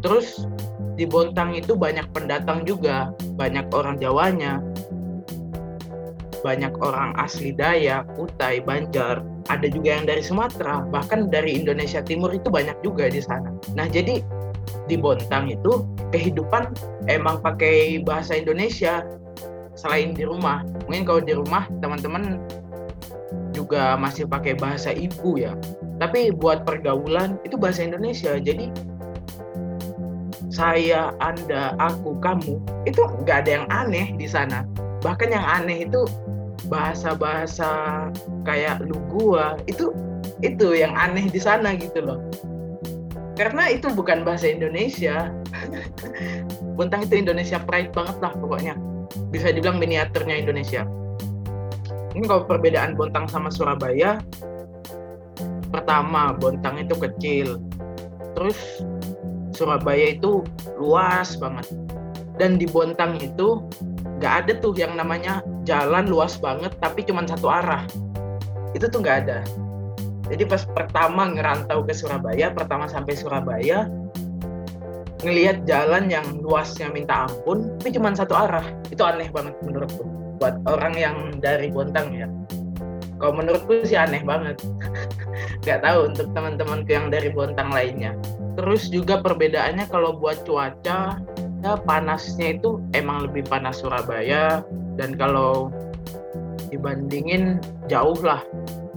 Terus 0.00 0.48
di 0.96 1.04
Bontang 1.04 1.52
itu 1.52 1.76
banyak 1.76 2.08
pendatang 2.16 2.64
juga 2.64 3.12
banyak 3.36 3.68
orang 3.76 4.00
Jawanya 4.00 4.64
banyak 6.46 6.70
orang 6.78 7.10
asli 7.18 7.50
Dayak, 7.50 8.06
Kutai, 8.14 8.62
Banjar, 8.62 9.26
ada 9.50 9.66
juga 9.66 9.98
yang 9.98 10.06
dari 10.06 10.22
Sumatera, 10.22 10.86
bahkan 10.94 11.26
dari 11.26 11.58
Indonesia 11.58 11.98
Timur 11.98 12.30
itu 12.30 12.46
banyak 12.46 12.78
juga 12.86 13.10
di 13.10 13.18
sana. 13.18 13.50
Nah, 13.74 13.90
jadi 13.90 14.22
di 14.86 14.94
Bontang 14.94 15.50
itu 15.50 15.82
kehidupan 16.14 16.70
emang 17.10 17.42
pakai 17.42 17.98
bahasa 18.06 18.38
Indonesia 18.38 19.02
selain 19.74 20.14
di 20.14 20.22
rumah. 20.22 20.62
Mungkin 20.86 21.02
kalau 21.02 21.22
di 21.26 21.34
rumah 21.34 21.66
teman-teman 21.82 22.38
juga 23.50 23.98
masih 23.98 24.30
pakai 24.30 24.54
bahasa 24.54 24.94
ibu 24.94 25.42
ya. 25.42 25.58
Tapi 25.98 26.30
buat 26.30 26.62
pergaulan 26.62 27.42
itu 27.42 27.58
bahasa 27.58 27.82
Indonesia. 27.82 28.38
Jadi 28.38 28.70
saya, 30.52 31.12
Anda, 31.18 31.74
aku, 31.76 32.16
kamu 32.22 32.62
itu 32.86 33.02
nggak 33.26 33.38
ada 33.44 33.50
yang 33.60 33.66
aneh 33.68 34.14
di 34.14 34.30
sana. 34.30 34.62
Bahkan 35.02 35.28
yang 35.28 35.44
aneh 35.44 35.84
itu 35.84 36.06
bahasa-bahasa 36.66 37.70
kayak 38.42 38.82
lu 38.82 38.98
gua 39.10 39.58
itu 39.70 39.94
itu 40.44 40.76
yang 40.76 40.92
aneh 40.94 41.30
di 41.30 41.40
sana 41.40 41.74
gitu 41.78 42.02
loh. 42.02 42.20
Karena 43.36 43.68
itu 43.68 43.92
bukan 43.92 44.24
bahasa 44.24 44.48
Indonesia. 44.48 45.28
Bontang 46.76 47.04
itu 47.04 47.20
Indonesia 47.20 47.60
pride 47.60 47.92
banget 47.92 48.16
lah 48.20 48.32
pokoknya. 48.32 48.74
Bisa 49.28 49.52
dibilang 49.52 49.76
miniaturnya 49.76 50.40
Indonesia. 50.40 50.88
Ini 52.16 52.24
kalau 52.24 52.48
perbedaan 52.48 52.96
Bontang 52.96 53.28
sama 53.28 53.52
Surabaya, 53.52 54.24
pertama 55.68 56.32
Bontang 56.32 56.80
itu 56.80 56.96
kecil, 56.96 57.60
terus 58.32 58.56
Surabaya 59.52 60.16
itu 60.16 60.40
luas 60.80 61.36
banget. 61.36 61.68
Dan 62.40 62.56
di 62.56 62.64
Bontang 62.64 63.20
itu 63.20 63.68
nggak 64.16 64.34
ada 64.48 64.52
tuh 64.64 64.72
yang 64.80 64.96
namanya 64.96 65.44
jalan 65.66 66.06
luas 66.06 66.38
banget 66.38 66.72
tapi 66.78 67.02
cuma 67.02 67.26
satu 67.26 67.50
arah. 67.50 67.82
Itu 68.72 68.86
tuh 68.86 69.02
nggak 69.02 69.18
ada. 69.26 69.42
Jadi 70.26 70.42
pas 70.46 70.62
pertama 70.66 71.30
ngerantau 71.30 71.86
ke 71.86 71.94
Surabaya, 71.94 72.50
pertama 72.50 72.90
sampai 72.90 73.14
Surabaya, 73.14 73.86
ngelihat 75.22 75.66
jalan 75.66 76.10
yang 76.10 76.42
luasnya 76.42 76.90
minta 76.90 77.30
ampun, 77.30 77.78
tapi 77.78 77.94
cuma 77.94 78.14
satu 78.14 78.34
arah. 78.34 78.66
Itu 78.90 79.06
aneh 79.06 79.30
banget 79.30 79.54
menurutku. 79.62 80.02
Buat 80.42 80.62
orang 80.66 80.94
yang 80.98 81.16
dari 81.38 81.70
Bontang 81.70 82.10
ya. 82.14 82.26
Kalau 83.16 83.38
menurutku 83.38 83.86
sih 83.86 83.96
aneh 83.96 84.20
banget. 84.26 84.60
Gak 85.66 85.82
tahu 85.86 86.10
untuk 86.10 86.30
teman-temanku 86.34 86.90
yang 86.90 87.08
dari 87.08 87.30
Bontang 87.30 87.70
lainnya. 87.70 88.12
Terus 88.58 88.88
juga 88.90 89.20
perbedaannya 89.22 89.86
kalau 89.88 90.16
buat 90.16 90.42
cuaca, 90.44 91.20
ya 91.64 91.72
panasnya 91.86 92.58
itu 92.58 92.82
emang 92.92 93.30
lebih 93.30 93.46
panas 93.46 93.80
Surabaya. 93.80 94.64
Dan 94.96 95.14
kalau 95.16 95.70
dibandingin 96.72 97.60
jauh 97.86 98.18
lah 98.24 98.40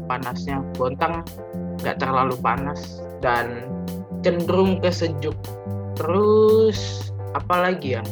panasnya. 0.09 0.63
Bontang 0.75 1.23
nggak 1.83 2.01
terlalu 2.01 2.35
panas 2.41 3.03
dan 3.23 3.67
cenderung 4.23 4.83
ke 4.83 4.91
sejuk 4.91 5.35
Terus 5.99 7.12
apa 7.35 7.67
lagi 7.69 7.99
ya? 7.99 8.03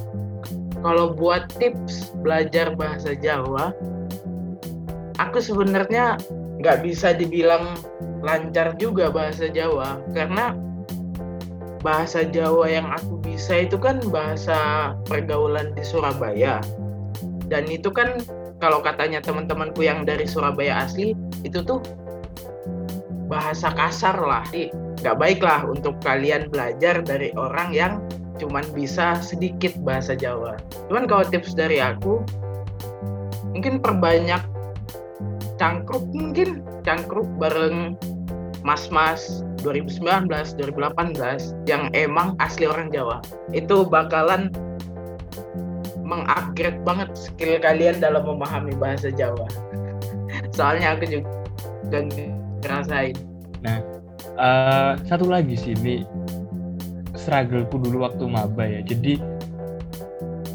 Kalau 0.84 1.16
buat 1.16 1.48
tips 1.56 2.12
belajar 2.20 2.76
bahasa 2.76 3.16
Jawa, 3.16 3.72
aku 5.18 5.40
sebenarnya 5.40 6.20
nggak 6.60 6.84
bisa 6.84 7.16
dibilang 7.16 7.80
lancar 8.22 8.76
juga 8.76 9.08
bahasa 9.08 9.48
Jawa 9.48 10.04
karena 10.12 10.54
bahasa 11.80 12.28
Jawa 12.28 12.68
yang 12.68 12.92
aku 12.92 13.24
bisa 13.24 13.64
itu 13.64 13.80
kan 13.80 14.04
bahasa 14.12 14.92
pergaulan 15.08 15.72
di 15.78 15.84
Surabaya 15.88 16.60
dan 17.48 17.68
itu 17.68 17.92
kan 17.92 18.20
kalau 18.60 18.82
katanya 18.84 19.24
teman-temanku 19.24 19.86
yang 19.86 20.04
dari 20.04 20.28
Surabaya 20.28 20.84
asli 20.84 21.16
itu 21.46 21.64
tuh 21.64 21.80
bahasa 23.28 23.72
kasar 23.76 24.16
lah 24.16 24.44
nggak 25.04 25.18
baik 25.20 25.40
lah 25.44 25.68
untuk 25.68 26.00
kalian 26.02 26.50
belajar 26.50 27.04
dari 27.06 27.30
orang 27.38 27.70
yang 27.76 27.94
cuman 28.38 28.66
bisa 28.72 29.18
sedikit 29.20 29.74
bahasa 29.82 30.14
Jawa. 30.14 30.58
Cuman 30.90 31.10
kalau 31.10 31.26
tips 31.26 31.58
dari 31.58 31.82
aku, 31.82 32.22
mungkin 33.52 33.82
perbanyak 33.82 34.42
cangkruk 35.58 36.06
mungkin 36.14 36.62
cangkruk 36.86 37.26
bareng 37.42 37.98
mas-mas 38.62 39.42
2019, 39.66 40.30
2018 40.30 41.18
yang 41.66 41.90
emang 41.98 42.38
asli 42.38 42.70
orang 42.70 42.94
Jawa. 42.94 43.26
Itu 43.52 43.90
bakalan 43.90 44.54
mengupgrade 46.08 46.80
banget 46.88 47.10
skill 47.20 47.60
kalian 47.60 48.00
dalam 48.00 48.24
memahami 48.24 48.72
bahasa 48.80 49.12
Jawa. 49.12 49.46
Soalnya 50.56 50.96
aku 50.96 51.04
juga 51.12 52.00
ngerasain. 52.64 53.20
Nah, 53.62 53.84
uh, 54.40 54.94
satu 55.04 55.28
lagi 55.28 55.60
sih 55.60 55.76
ini 55.76 56.08
struggleku 57.18 57.82
dulu 57.82 58.08
waktu 58.08 58.24
maba 58.30 58.64
ya 58.64 58.80
jadi 58.86 59.20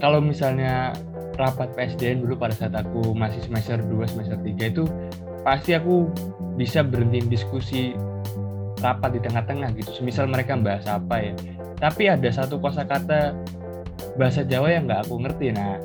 kalau 0.01 0.25
misalnya 0.25 0.97
rapat 1.37 1.69
PSDN 1.77 2.25
dulu 2.25 2.39
pada 2.39 2.55
saat 2.57 2.73
aku 2.73 3.13
masih 3.13 3.45
semester 3.45 3.77
2 3.83 4.09
semester 4.09 4.39
3 4.41 4.73
itu 4.73 4.85
pasti 5.43 5.77
aku 5.77 6.09
bisa 6.57 6.81
berhenti 6.81 7.25
diskusi 7.29 7.93
rapat 8.81 9.19
di 9.19 9.21
tengah-tengah 9.23 9.69
gitu 9.79 9.91
semisal 9.95 10.27
mereka 10.31 10.57
bahas 10.59 10.87
apa 10.89 11.31
ya 11.31 11.33
tapi 11.77 12.09
ada 12.11 12.29
satu 12.31 12.57
kosakata 12.57 13.35
bahasa 14.17 14.45
Jawa 14.45 14.73
yang 14.73 14.89
nggak 14.89 15.09
aku 15.09 15.15
ngerti. 15.23 15.55
Nah 15.55 15.81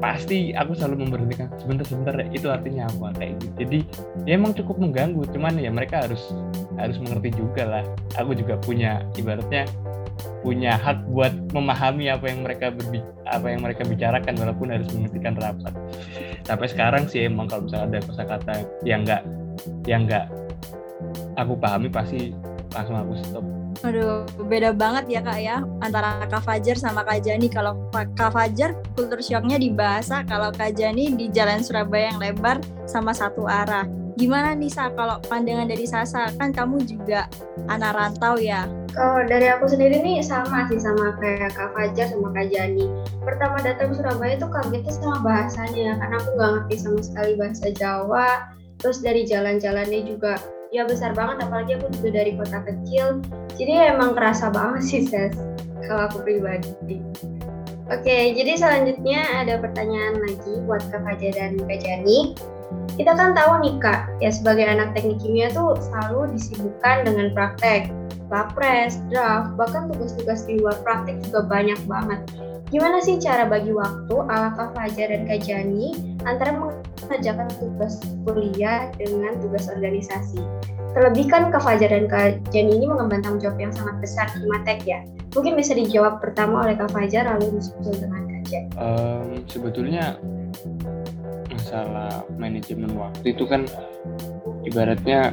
pasti 0.00 0.56
aku 0.56 0.72
selalu 0.72 1.04
memberhentikan 1.04 1.52
sebentar-sebentar 1.60 2.16
itu 2.32 2.48
artinya 2.48 2.88
apa? 2.88 3.12
Kayak 3.20 3.32
gitu. 3.40 3.54
Jadi 3.60 3.78
ya 4.24 4.32
emang 4.36 4.52
cukup 4.56 4.80
mengganggu 4.80 5.22
cuman 5.32 5.60
ya 5.60 5.68
mereka 5.68 6.04
harus 6.08 6.32
harus 6.80 6.96
mengerti 7.00 7.36
juga 7.36 7.68
lah. 7.68 7.84
Aku 8.16 8.32
juga 8.32 8.56
punya 8.60 9.04
ibaratnya 9.16 9.68
punya 10.40 10.76
hak 10.80 11.04
buat 11.12 11.32
memahami 11.52 12.08
apa 12.08 12.32
yang 12.32 12.40
mereka 12.44 12.72
berbi 12.72 13.04
apa 13.28 13.46
yang 13.52 13.60
mereka 13.60 13.84
bicarakan 13.84 14.34
walaupun 14.40 14.72
harus 14.72 14.88
menghentikan 14.92 15.36
rapat. 15.36 15.72
Sampai 16.48 16.66
sekarang 16.72 17.04
sih 17.08 17.28
emang 17.28 17.48
kalau 17.48 17.68
misalnya 17.68 18.00
ada 18.00 18.06
kosakata 18.08 18.54
yang 18.84 19.04
enggak 19.04 19.22
yang 19.84 20.08
enggak 20.08 20.32
aku 21.36 21.56
pahami 21.60 21.92
pasti 21.92 22.32
langsung 22.72 22.96
aku 22.96 23.12
stop 23.20 23.44
Aduh, 23.80 24.28
beda 24.44 24.76
banget 24.76 25.08
ya 25.08 25.20
kak 25.24 25.40
ya 25.40 25.64
antara 25.80 26.20
Kak 26.28 26.44
Fajar 26.44 26.76
sama 26.76 27.00
Kak 27.00 27.24
Jani. 27.24 27.48
Kalau 27.48 27.80
Kak 27.92 28.36
Fajar 28.36 28.76
kultur 28.92 29.16
shocknya 29.24 29.56
di 29.56 29.72
bahasa, 29.72 30.20
kalau 30.28 30.52
Kak 30.52 30.76
Jani 30.76 31.16
di 31.16 31.32
jalan 31.32 31.64
Surabaya 31.64 32.12
yang 32.12 32.20
lebar 32.20 32.60
sama 32.84 33.16
satu 33.16 33.48
arah. 33.48 33.88
Gimana 34.20 34.52
nih 34.52 34.68
Sa 34.68 34.92
kalau 34.92 35.16
pandangan 35.32 35.64
dari 35.64 35.88
Sasa? 35.88 36.28
Kan 36.36 36.52
kamu 36.52 36.84
juga 36.84 37.24
anak 37.72 37.96
rantau 37.96 38.36
ya. 38.36 38.68
Kalau 38.92 39.24
dari 39.24 39.48
aku 39.48 39.64
sendiri 39.64 40.04
nih 40.04 40.20
sama 40.20 40.68
sih 40.68 40.76
sama 40.76 41.16
kayak 41.16 41.56
Kak 41.56 41.72
Fajar 41.72 42.12
sama 42.12 42.28
Kak 42.36 42.52
Jani. 42.52 42.84
Pertama 43.24 43.64
datang 43.64 43.96
Surabaya 43.96 44.36
tuh 44.36 44.52
kagetnya 44.52 44.92
sama 44.92 45.24
bahasanya 45.24 45.96
karena 45.96 46.16
aku 46.20 46.28
nggak 46.36 46.50
ngerti 46.52 46.74
sama 46.84 47.00
sekali 47.00 47.32
bahasa 47.40 47.66
Jawa. 47.72 48.28
Terus 48.76 49.00
dari 49.00 49.24
jalan-jalannya 49.24 50.00
juga 50.04 50.36
ya 50.70 50.86
besar 50.86 51.10
banget 51.18 51.42
apalagi 51.42 51.76
aku 51.76 51.90
juga 51.98 52.22
dari 52.22 52.38
kota 52.38 52.62
kecil. 52.62 53.20
Jadi 53.58 53.72
emang 53.90 54.14
kerasa 54.14 54.48
banget 54.54 54.82
sih 54.86 55.02
ses 55.02 55.34
kalau 55.84 56.06
aku 56.06 56.22
pribadi. 56.22 57.02
Oke 57.90 58.32
jadi 58.38 58.54
selanjutnya 58.54 59.42
ada 59.42 59.58
pertanyaan 59.58 60.22
lagi 60.22 60.62
buat 60.64 60.82
Kak 60.94 61.02
Fajar 61.02 61.32
dan 61.34 61.58
Kak 61.66 61.78
Jani. 61.82 62.38
Kita 62.94 63.18
kan 63.18 63.34
tahu 63.34 63.66
nih 63.66 63.74
Kak 63.82 64.22
ya 64.22 64.30
sebagai 64.30 64.62
anak 64.62 64.94
teknik 64.94 65.18
kimia 65.18 65.50
tuh 65.50 65.74
selalu 65.90 66.38
disibukkan 66.38 67.02
dengan 67.02 67.34
praktek. 67.34 67.90
Lapres, 68.30 69.02
draft, 69.10 69.58
bahkan 69.58 69.90
tugas-tugas 69.90 70.46
di 70.46 70.62
luar 70.62 70.78
praktek 70.86 71.18
juga 71.26 71.50
banyak 71.50 71.82
banget. 71.90 72.22
Gimana 72.70 73.02
sih 73.02 73.18
cara 73.18 73.50
bagi 73.50 73.74
waktu 73.74 74.14
ala 74.30 74.54
Kak 74.54 74.78
Fajar 74.78 75.10
dan 75.10 75.26
Kak 75.26 75.42
Jani 75.42 76.14
antara 76.22 76.54
mengerjakan 77.06 77.48
tugas 77.56 78.00
kuliah 78.26 78.92
dengan 78.96 79.38
tugas 79.40 79.68
organisasi? 79.72 80.40
Terlebih 80.90 81.30
kan 81.30 81.54
Kak 81.54 81.62
Fajar 81.62 81.90
dan 81.90 82.10
Kak 82.10 82.42
Jani 82.50 82.82
ini 82.82 82.86
mengemban 82.90 83.22
tanggung 83.22 83.40
jawab 83.40 83.58
yang 83.62 83.70
sangat 83.70 83.96
besar 84.02 84.26
di 84.34 84.42
Matek 84.46 84.82
ya. 84.84 85.00
Mungkin 85.30 85.54
bisa 85.54 85.72
dijawab 85.78 86.18
pertama 86.18 86.66
oleh 86.66 86.74
Kak 86.74 86.90
Fajar 86.90 87.30
lalu 87.36 87.58
disusul 87.58 87.94
dengan 87.94 88.26
Kak 88.26 88.42
Jani. 88.50 88.70
Um, 88.74 89.28
sebetulnya 89.46 90.18
masalah 91.54 92.26
manajemen 92.34 92.90
waktu 92.98 93.36
itu 93.36 93.46
kan 93.46 93.62
ibaratnya 94.66 95.30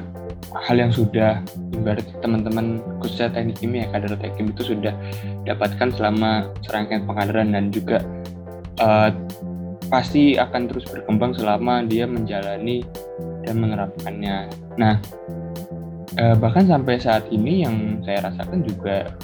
hal 0.53 0.77
yang 0.77 0.93
sudah 0.93 1.41
ibarat 1.73 2.06
teman-teman 2.21 2.80
khususnya 3.01 3.34
teknik 3.34 3.58
kimia 3.60 3.86
kader 3.89 4.15
teknik 4.17 4.53
itu 4.56 4.75
sudah 4.75 4.93
dapatkan 5.43 5.89
selama 5.97 6.49
serangkaian 6.63 7.03
pengkaderan 7.10 7.51
dan 7.53 7.69
juga 7.73 8.01
uh, 8.82 9.10
pasti 9.88 10.36
akan 10.36 10.67
terus 10.67 10.86
berkembang 10.88 11.32
selama 11.36 11.84
dia 11.88 12.04
menjalani 12.04 12.84
dan 13.47 13.56
menerapkannya. 13.63 14.52
Nah, 14.76 15.00
uh, 16.19 16.36
bahkan 16.36 16.67
sampai 16.67 17.00
saat 17.00 17.23
ini 17.32 17.63
yang 17.63 18.04
saya 18.04 18.28
rasakan 18.28 18.67
juga 18.67 19.15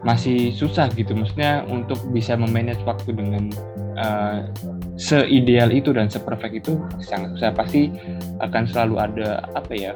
masih 0.00 0.56
susah 0.56 0.88
gitu, 0.96 1.12
maksudnya 1.12 1.64
untuk 1.68 2.00
bisa 2.16 2.32
memanage 2.32 2.80
waktu 2.88 3.12
dengan 3.12 3.52
uh, 4.00 4.48
seideal 4.96 5.68
itu 5.68 5.92
dan 5.92 6.08
seperfect 6.08 6.64
itu 6.64 6.80
sangat 7.04 7.36
susah. 7.36 7.52
Pasti 7.52 7.92
akan 8.40 8.64
selalu 8.64 8.94
ada 8.96 9.44
apa 9.52 9.72
ya 9.76 9.92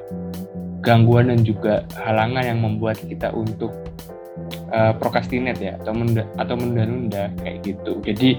gangguan 0.85 1.33
dan 1.33 1.41
juga 1.41 1.89
halangan 1.97 2.45
yang 2.45 2.61
membuat 2.61 3.01
kita 3.01 3.33
untuk 3.33 3.73
uh, 4.69 4.93
procrastinate 5.01 5.61
ya 5.65 5.73
atau 5.81 5.97
menda 5.97 6.29
atau 6.37 6.55
menunda-nunda 6.61 7.33
kayak 7.41 7.65
gitu. 7.65 7.97
Jadi 8.05 8.37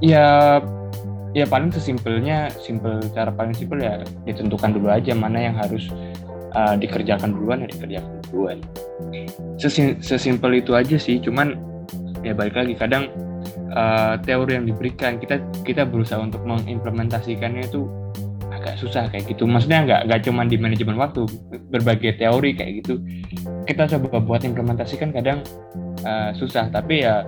ya 0.00 0.58
ya 1.30 1.46
paling 1.46 1.70
sesimpelnya 1.70 2.50
simpel 2.58 2.98
cara 3.14 3.30
paling 3.30 3.54
simpel 3.54 3.78
ya 3.78 4.02
ditentukan 4.26 4.74
dulu 4.74 4.90
aja 4.90 5.14
mana 5.14 5.38
yang 5.38 5.54
harus 5.54 5.86
uh, 6.54 6.74
dikerjakan 6.74 7.30
duluan 7.30 7.62
ya 7.64 7.68
dikerjakan 7.70 8.12
duluan. 8.30 8.58
Sesim 9.60 10.00
sesimpel 10.02 10.58
itu 10.58 10.74
aja 10.74 10.96
sih, 10.98 11.22
cuman 11.22 11.54
ya 12.26 12.34
balik 12.34 12.56
lagi 12.58 12.74
kadang 12.76 13.08
uh, 13.72 14.18
teori 14.20 14.58
yang 14.58 14.66
diberikan 14.66 15.16
kita 15.16 15.40
kita 15.64 15.86
berusaha 15.86 16.20
untuk 16.20 16.42
mengimplementasikannya 16.44 17.68
itu 17.70 17.86
agak 18.50 18.76
susah 18.76 19.08
kayak 19.08 19.24
gitu 19.24 19.48
maksudnya 19.48 19.88
nggak 19.88 20.00
nggak 20.04 20.20
cuma 20.28 20.44
di 20.44 20.60
manajemen 20.60 21.00
waktu 21.00 21.24
berbagai 21.72 22.20
teori 22.20 22.52
kayak 22.52 22.84
gitu 22.84 23.00
kita 23.64 23.88
coba 23.96 24.20
buat 24.20 24.44
implementasikan 24.44 25.16
kadang 25.16 25.40
uh, 26.04 26.28
susah 26.36 26.68
tapi 26.68 27.08
ya 27.08 27.24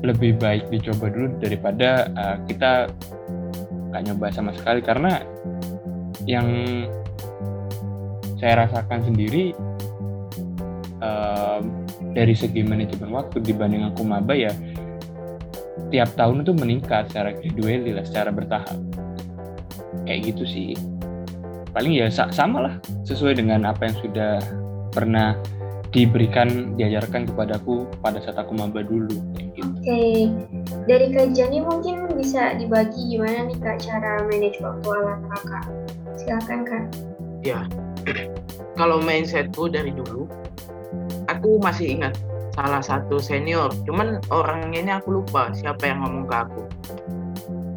lebih 0.00 0.40
baik 0.40 0.72
dicoba 0.72 1.12
dulu 1.12 1.36
daripada 1.40 2.08
uh, 2.16 2.36
kita 2.48 2.88
nggak 3.90 4.02
nyoba 4.10 4.26
sama 4.32 4.50
sekali. 4.56 4.80
Karena 4.80 5.20
yang 6.24 6.48
saya 8.40 8.64
rasakan 8.64 9.04
sendiri 9.04 9.52
um, 11.04 11.84
dari 12.16 12.32
segi 12.32 12.64
manajemen 12.64 13.12
waktu 13.12 13.44
dibanding 13.44 13.84
aku 13.84 14.00
maba 14.00 14.32
ya 14.32 14.52
tiap 15.92 16.12
tahun 16.16 16.46
itu 16.46 16.52
meningkat 16.56 17.10
secara 17.12 17.36
gradually 17.36 17.92
lah 17.92 18.04
secara 18.06 18.30
bertahap. 18.32 18.78
Kayak 20.08 20.32
gitu 20.32 20.44
sih. 20.48 20.72
Paling 21.70 21.94
ya 21.94 22.10
sama 22.10 22.58
lah 22.66 22.74
sesuai 23.06 23.38
dengan 23.38 23.62
apa 23.68 23.86
yang 23.90 23.96
sudah 24.02 24.32
pernah 24.90 25.38
diberikan 25.90 26.78
diajarkan 26.78 27.26
kepadaku 27.26 27.82
pada 27.98 28.22
saat 28.22 28.38
aku 28.38 28.54
maba 28.54 28.86
dulu 28.86 29.10
gitu. 29.34 29.66
Oke, 29.66 29.82
okay. 29.82 30.18
dari 30.86 31.10
kajiannya 31.10 31.66
mungkin 31.66 32.06
bisa 32.14 32.54
dibagi 32.54 33.10
gimana 33.10 33.50
nih 33.50 33.58
kak 33.58 33.82
cara 33.82 34.22
manage 34.30 34.62
waktu 34.62 34.86
ala 34.86 35.14
kakak? 35.34 35.64
Silakan 36.14 36.60
kak. 36.62 36.84
Ya, 37.42 37.66
kalau 38.78 39.02
mindsetku 39.02 39.66
dari 39.66 39.90
dulu, 39.90 40.30
aku 41.26 41.58
masih 41.58 41.98
ingat 41.98 42.14
salah 42.54 42.82
satu 42.82 43.18
senior, 43.18 43.74
cuman 43.82 44.22
orangnya 44.30 44.78
ini 44.78 44.92
aku 44.94 45.22
lupa 45.22 45.50
siapa 45.50 45.90
yang 45.90 46.06
ngomong 46.06 46.24
ke 46.30 46.36
aku. 46.38 46.62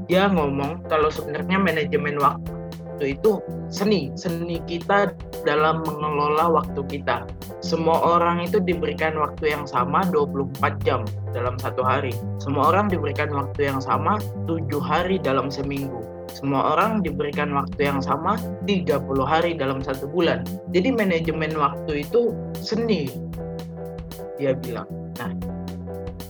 Dia 0.06 0.30
ngomong 0.30 0.86
kalau 0.86 1.10
sebenarnya 1.10 1.58
manajemen 1.58 2.20
waktu 2.22 2.63
waktu 3.04 3.20
itu 3.20 3.44
seni, 3.68 4.16
seni 4.16 4.64
kita 4.64 5.12
dalam 5.44 5.84
mengelola 5.84 6.56
waktu 6.56 6.88
kita. 6.88 7.28
Semua 7.60 8.00
orang 8.00 8.48
itu 8.48 8.64
diberikan 8.64 9.20
waktu 9.20 9.52
yang 9.52 9.68
sama 9.68 10.08
24 10.08 10.80
jam 10.88 11.04
dalam 11.36 11.60
satu 11.60 11.84
hari. 11.84 12.16
Semua 12.40 12.72
orang 12.72 12.88
diberikan 12.88 13.28
waktu 13.36 13.68
yang 13.68 13.84
sama 13.84 14.24
7 14.48 14.72
hari 14.80 15.20
dalam 15.20 15.52
seminggu. 15.52 16.00
Semua 16.32 16.80
orang 16.80 17.04
diberikan 17.04 17.52
waktu 17.52 17.92
yang 17.92 18.00
sama 18.00 18.40
30 18.64 19.04
hari 19.28 19.52
dalam 19.60 19.84
satu 19.84 20.08
bulan. 20.08 20.48
Jadi 20.72 20.96
manajemen 20.96 21.60
waktu 21.60 22.08
itu 22.08 22.32
seni. 22.56 23.12
Dia 24.40 24.56
bilang. 24.56 24.88
Nah, 25.20 25.36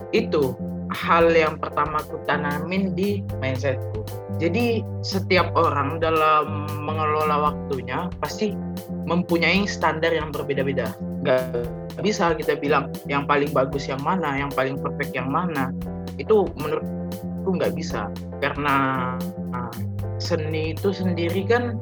itu 0.10 0.58
hal 0.94 1.34
yang 1.34 1.58
pertama 1.58 2.00
aku 2.00 2.22
tanamin 2.30 2.94
di 2.94 3.26
mindsetku 3.42 4.06
jadi 4.42 4.82
setiap 5.06 5.54
orang 5.54 6.02
dalam 6.02 6.66
mengelola 6.82 7.54
waktunya 7.54 8.10
pasti 8.18 8.58
mempunyai 9.06 9.70
standar 9.70 10.10
yang 10.10 10.34
berbeda-beda. 10.34 10.92
Gak 11.22 12.02
bisa 12.02 12.34
kita 12.34 12.58
bilang 12.58 12.90
yang 13.06 13.30
paling 13.30 13.54
bagus 13.54 13.86
yang 13.86 14.02
mana, 14.02 14.42
yang 14.42 14.50
paling 14.50 14.76
perfect 14.82 15.14
yang 15.14 15.30
mana. 15.30 15.70
Itu 16.18 16.50
menurutku 16.58 17.50
nggak 17.56 17.78
bisa 17.78 18.10
karena 18.42 19.16
nah, 19.54 19.72
seni 20.18 20.74
itu 20.74 20.90
sendiri 20.90 21.46
kan 21.46 21.78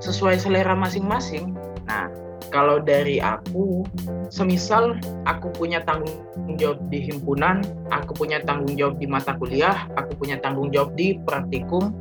sesuai 0.00 0.40
selera 0.40 0.72
masing-masing. 0.72 1.52
Nah, 1.84 2.08
kalau 2.48 2.80
dari 2.80 3.20
aku, 3.20 3.84
semisal 4.32 4.96
aku 5.28 5.52
punya 5.54 5.84
tanggung 5.84 6.24
jawab 6.56 6.80
di 6.88 7.04
himpunan, 7.04 7.62
aku 7.92 8.16
punya 8.16 8.40
tanggung 8.44 8.74
jawab 8.74 8.96
di 8.96 9.06
mata 9.06 9.36
kuliah, 9.36 9.86
aku 9.94 10.16
punya 10.16 10.40
tanggung 10.40 10.72
jawab 10.72 10.96
di 10.96 11.20
praktikum, 11.28 11.92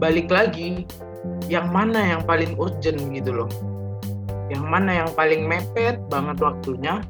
balik 0.00 0.28
lagi, 0.32 0.88
yang 1.46 1.70
mana 1.70 2.16
yang 2.16 2.22
paling 2.24 2.56
urgent 2.56 2.98
gitu 3.14 3.32
loh. 3.44 3.50
Yang 4.46 4.64
mana 4.64 4.90
yang 5.04 5.10
paling 5.18 5.42
mepet 5.46 5.98
banget 6.06 6.38
waktunya, 6.38 7.02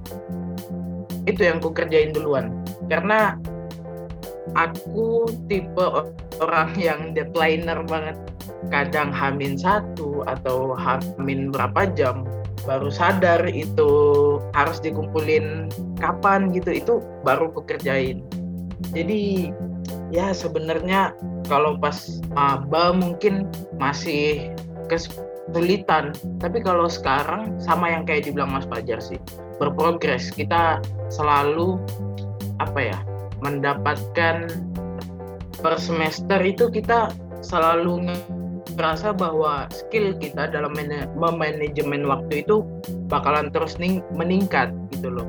itu 1.29 1.41
yang 1.43 1.61
ku 1.61 1.71
kerjain 1.71 2.13
duluan. 2.17 2.53
Karena 2.89 3.37
aku 4.57 5.29
tipe 5.51 5.87
orang 6.41 6.71
yang 6.79 7.13
deadlineer 7.13 7.83
banget 7.85 8.17
kadang 8.69 9.15
hamin 9.15 9.59
satu 9.59 10.27
atau 10.27 10.75
hamin 10.75 11.51
berapa 11.55 11.91
jam 11.95 12.27
baru 12.67 12.91
sadar 12.91 13.47
itu 13.47 13.91
harus 14.53 14.83
dikumpulin 14.83 15.71
kapan 16.03 16.51
gitu 16.51 16.83
itu 16.83 16.95
baru 17.23 17.49
pekerjain. 17.55 18.27
Jadi 18.93 19.55
ya 20.11 20.35
sebenarnya 20.35 21.15
kalau 21.47 21.79
pas 21.79 22.21
maba 22.35 22.91
mungkin 22.91 23.47
masih 23.79 24.51
kesulitan. 24.91 26.11
Tapi 26.43 26.59
kalau 26.61 26.91
sekarang 26.91 27.55
sama 27.63 27.95
yang 27.95 28.03
kayak 28.03 28.27
dibilang 28.27 28.51
Mas 28.51 28.67
Fajar 28.67 28.99
sih 28.99 29.23
berprogres. 29.63 30.35
Kita 30.35 30.83
selalu 31.09 31.79
apa 32.59 32.81
ya 32.83 32.99
mendapatkan 33.41 34.51
per 35.61 35.75
semester 35.79 36.41
itu 36.43 36.69
kita 36.69 37.15
selalu 37.41 38.11
merasa 38.77 39.11
bahwa 39.11 39.67
skill 39.73 40.13
kita 40.21 40.53
dalam 40.53 40.77
memanajemen 41.17 42.05
waktu 42.05 42.45
itu 42.45 42.63
bakalan 43.09 43.49
terus 43.49 43.81
meningkat 44.13 44.71
gitu 44.93 45.11
loh. 45.11 45.27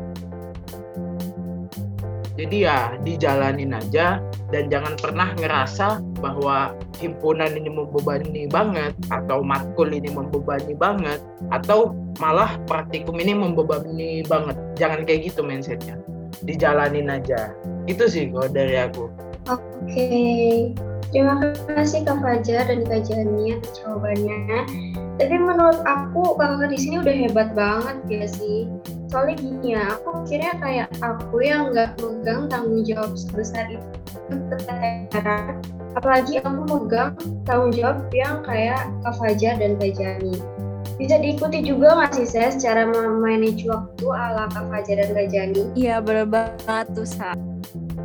Jadi 2.37 2.69
ya 2.69 2.93
dijalanin 3.01 3.73
aja 3.73 4.21
dan 4.53 4.69
jangan 4.69 4.93
pernah 4.93 5.33
ngerasa 5.41 6.05
bahwa 6.21 6.77
himpunan 7.01 7.49
ini 7.57 7.65
membebani 7.65 8.45
banget 8.45 8.93
atau 9.09 9.41
matkul 9.41 9.89
ini 9.89 10.13
membebani 10.13 10.77
banget 10.77 11.17
atau 11.49 11.97
malah 12.21 12.61
praktikum 12.69 13.17
ini 13.17 13.33
membebani 13.33 14.21
banget. 14.21 14.53
Jangan 14.77 15.01
kayak 15.09 15.33
gitu 15.33 15.41
mindsetnya. 15.41 15.97
Dijalanin 16.45 17.09
aja. 17.09 17.57
Itu 17.89 18.05
sih 18.05 18.29
kalau 18.29 18.53
dari 18.53 18.85
aku. 18.85 19.26
Oke. 19.47 20.07
Terima 21.07 21.39
kasih 21.71 22.03
Kak 22.03 22.19
Fajar 22.19 22.67
dan 22.67 22.83
Kak 22.83 23.07
Jani 23.07 23.55
atas 23.55 23.79
jawabannya. 23.79 24.67
Tapi 25.17 25.35
menurut 25.39 25.79
aku 25.87 26.35
kakak 26.35 26.69
di 26.69 26.77
sini 26.77 26.95
udah 26.99 27.15
hebat 27.15 27.49
banget 27.55 27.97
ya 28.11 28.25
sih. 28.27 28.67
Soalnya 29.07 29.39
gini 29.39 29.67
ya, 29.71 29.95
aku 29.95 30.27
kira 30.27 30.51
kayak 30.59 30.91
aku 30.99 31.39
yang 31.39 31.71
nggak 31.71 31.95
megang 32.03 32.51
tanggung 32.51 32.83
jawab 32.83 33.15
sebesar 33.15 33.71
itu 33.71 33.87
apalagi 35.97 36.43
aku 36.43 36.61
megang 36.67 37.15
tanggung 37.47 37.73
jawab 37.73 38.03
yang 38.11 38.43
kayak 38.43 38.85
Kak 39.01 39.15
Fajar 39.17 39.55
dan 39.57 39.79
Kak 39.79 39.95
Jani. 39.95 40.35
Bisa 40.99 41.17
diikuti 41.21 41.63
juga 41.63 41.97
nggak 41.97 42.11
sih 42.19 42.27
saya 42.27 42.49
secara 42.51 42.83
memanage 42.89 43.63
waktu 43.65 44.05
ala 44.05 44.51
Kak 44.51 44.65
Fajar 44.69 45.07
dan 45.07 45.09
Kak 45.15 45.27
Jani? 45.31 45.63
Iya 45.73 46.03
bener 46.03 46.27
banget 46.27 46.85
tuh 46.93 47.07
Sa. 47.07 47.33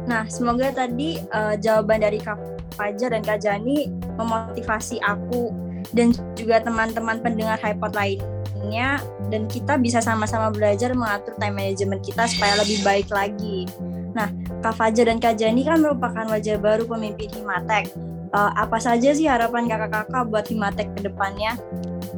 Nah 0.07 0.27
semoga 0.27 0.75
tadi 0.75 1.19
uh, 1.31 1.55
jawaban 1.59 2.03
dari 2.03 2.19
Kak 2.19 2.39
Fajar 2.75 3.13
dan 3.15 3.23
Kak 3.23 3.45
Jani 3.45 3.93
memotivasi 4.17 4.99
aku 5.05 5.53
dan 5.93 6.15
juga 6.35 6.63
teman-teman 6.63 7.21
pendengar 7.21 7.61
HiPod 7.61 7.93
lainnya 7.93 8.99
dan 9.29 9.45
kita 9.47 9.77
bisa 9.77 10.01
sama-sama 10.01 10.49
belajar 10.51 10.95
mengatur 10.97 11.37
time 11.37 11.57
management 11.57 12.03
kita 12.03 12.25
supaya 12.29 12.57
lebih 12.61 12.81
baik 12.87 13.09
lagi. 13.13 13.69
Nah, 14.13 14.29
Kak 14.61 14.77
Fajar 14.77 15.09
dan 15.09 15.19
Kak 15.19 15.41
Jani 15.41 15.65
kan 15.65 15.81
merupakan 15.81 16.29
wajah 16.29 16.61
baru 16.61 16.85
pemimpin 16.85 17.33
Himatek. 17.33 17.93
Uh, 18.33 18.49
apa 18.57 18.81
saja 18.81 19.13
sih 19.13 19.29
harapan 19.29 19.69
kakak-kakak 19.69 20.25
buat 20.29 20.45
Himatek 20.49 20.89
ke 20.97 21.01
depannya? 21.09 21.57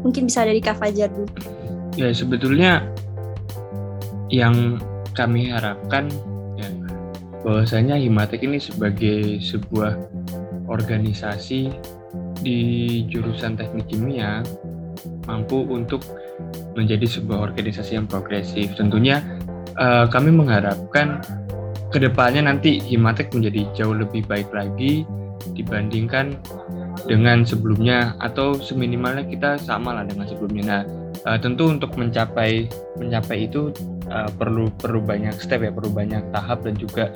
Mungkin 0.03 0.31
bisa 0.31 0.47
dari 0.47 0.59
Kak 0.59 0.79
Fajar 0.79 1.11
dulu. 1.11 1.31
Ya, 1.95 2.11
sebetulnya 2.11 2.83
yang 4.31 4.83
kami 5.15 5.55
harapkan 5.55 6.11
bahwasanya 7.45 8.01
Himatek 8.01 8.49
ini 8.49 8.59
sebagai 8.59 9.39
sebuah 9.39 10.01
organisasi 10.67 11.69
di 12.41 12.61
jurusan 13.13 13.55
teknik 13.55 13.93
kimia 13.93 14.41
mampu 15.29 15.65
untuk 15.69 16.01
menjadi 16.73 17.05
sebuah 17.05 17.53
organisasi 17.53 18.01
yang 18.01 18.09
progresif. 18.09 18.73
Tentunya 18.75 19.21
uh, 19.77 20.09
kami 20.09 20.33
mengharapkan 20.33 21.21
ke 21.93 22.03
depannya 22.03 22.49
nanti 22.51 22.83
Himatek 22.83 23.31
menjadi 23.37 23.69
jauh 23.77 23.95
lebih 23.95 24.27
baik 24.27 24.51
lagi 24.51 25.07
dibandingkan 25.55 26.35
dengan 27.05 27.45
sebelumnya 27.45 28.17
atau 28.19 28.57
seminimalnya 28.59 29.29
kita 29.29 29.61
sama 29.61 29.95
lah 29.95 30.05
dengan 30.09 30.27
sebelumnya. 30.27 30.65
Nah, 30.65 30.83
uh, 31.23 31.39
tentu 31.39 31.71
untuk 31.71 31.95
mencapai 31.95 32.67
mencapai 32.99 33.47
itu 33.47 33.71
uh, 34.11 34.31
perlu 34.35 34.69
perlu 34.75 34.99
banyak 34.99 35.39
step 35.39 35.63
ya, 35.63 35.71
perlu 35.71 35.95
banyak 35.95 36.23
tahap 36.35 36.67
dan 36.67 36.75
juga 36.75 37.15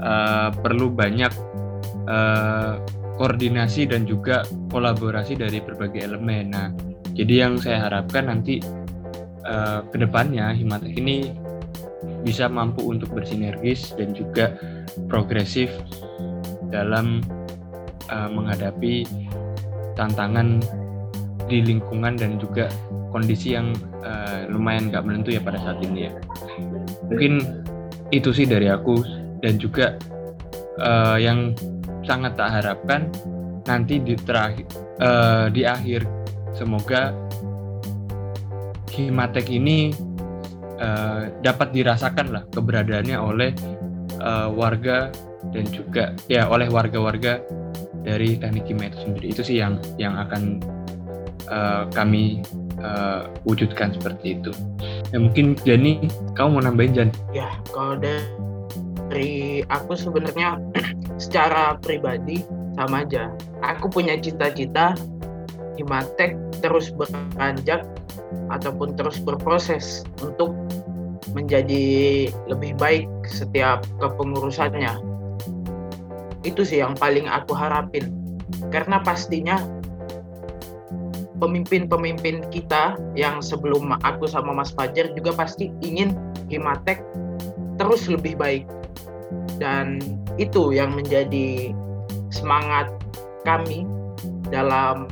uh, 0.00 0.52
perlu 0.52 0.92
banyak 0.92 1.32
uh, 2.08 2.76
koordinasi 3.18 3.90
dan 3.90 4.06
juga 4.06 4.46
kolaborasi 4.70 5.34
dari 5.34 5.58
berbagai 5.58 6.06
elemen. 6.06 6.54
Nah, 6.54 6.68
jadi 7.18 7.48
yang 7.48 7.58
saya 7.58 7.90
harapkan 7.90 8.30
nanti 8.30 8.62
uh, 9.42 9.82
ke 9.90 9.96
depannya 9.98 10.54
Himatek 10.54 10.94
ini 10.94 11.34
bisa 12.22 12.46
mampu 12.46 12.86
untuk 12.86 13.10
bersinergis 13.10 13.90
dan 13.98 14.14
juga 14.14 14.54
progresif 15.10 15.70
dalam 16.70 17.24
uh, 18.06 18.30
menghadapi 18.30 19.02
tantangan 19.98 20.62
di 21.48 21.64
lingkungan 21.64 22.20
dan 22.20 22.36
juga 22.36 22.68
kondisi 23.10 23.56
yang 23.56 23.72
uh, 24.04 24.44
lumayan 24.52 24.92
gak 24.92 25.08
menentu 25.08 25.32
ya 25.32 25.40
pada 25.40 25.56
saat 25.58 25.80
ini 25.80 26.08
ya. 26.08 26.12
Mungkin 27.08 27.64
itu 28.12 28.30
sih 28.32 28.44
dari 28.44 28.68
aku 28.68 29.00
dan 29.40 29.56
juga 29.56 29.96
uh, 30.80 31.16
yang 31.16 31.56
sangat 32.04 32.36
tak 32.36 32.60
harapkan 32.60 33.08
nanti 33.68 34.00
di 34.00 34.16
terakhir 34.16 34.64
uh, 35.00 35.52
di 35.52 35.64
akhir 35.68 36.08
semoga 36.56 37.12
Himatek 38.88 39.46
ini 39.54 39.94
uh, 40.82 41.30
dapat 41.38 41.70
dirasakan 41.70 42.34
lah 42.34 42.42
keberadaannya 42.50 43.14
oleh 43.14 43.54
uh, 44.18 44.50
warga 44.50 45.14
dan 45.54 45.70
juga 45.70 46.18
ya 46.26 46.50
oleh 46.50 46.66
warga-warga 46.66 47.38
dari 48.02 48.34
teknik 48.40 48.66
kimia 48.66 48.90
itu 48.90 48.98
sendiri 49.06 49.26
itu 49.30 49.42
sih 49.46 49.56
yang 49.62 49.78
yang 50.00 50.18
akan 50.18 50.58
uh, 51.48 51.84
kami 51.92 52.44
uh, 52.80 53.28
wujudkan 53.44 53.96
seperti 53.96 54.38
itu. 54.40 54.50
Ya 55.10 55.18
mungkin 55.20 55.56
Jani, 55.64 56.06
kamu 56.36 56.58
mau 56.58 56.62
nambahin 56.62 56.92
Jan? 56.94 57.08
Ya 57.34 57.48
kalau 57.72 57.98
dari 57.98 59.64
aku 59.72 59.96
sebenarnya 59.96 60.60
secara 61.22 61.76
pribadi 61.80 62.44
sama 62.78 63.02
aja. 63.02 63.32
Aku 63.64 63.90
punya 63.90 64.14
cita-cita 64.20 64.94
Himatek 65.78 66.34
terus 66.58 66.90
beranjak 66.90 67.86
ataupun 68.50 68.98
terus 68.98 69.22
berproses 69.22 70.02
untuk 70.18 70.54
menjadi 71.32 72.28
lebih 72.50 72.74
baik 72.80 73.06
setiap 73.30 73.86
kepengurusannya. 74.02 74.90
Itu 76.42 76.66
sih 76.66 76.82
yang 76.82 76.98
paling 76.98 77.30
aku 77.30 77.54
harapin. 77.54 78.10
Karena 78.74 78.98
pastinya 79.04 79.60
pemimpin-pemimpin 81.38 82.50
kita 82.50 82.98
yang 83.14 83.38
sebelum 83.38 83.94
aku 84.02 84.26
sama 84.26 84.52
Mas 84.54 84.74
Fajar 84.74 85.10
juga 85.14 85.34
pasti 85.34 85.70
ingin 85.82 86.14
Himatek 86.50 87.02
terus 87.78 88.10
lebih 88.10 88.34
baik. 88.38 88.66
Dan 89.58 90.02
itu 90.38 90.74
yang 90.74 90.94
menjadi 90.94 91.74
semangat 92.30 92.90
kami 93.46 93.86
dalam 94.50 95.08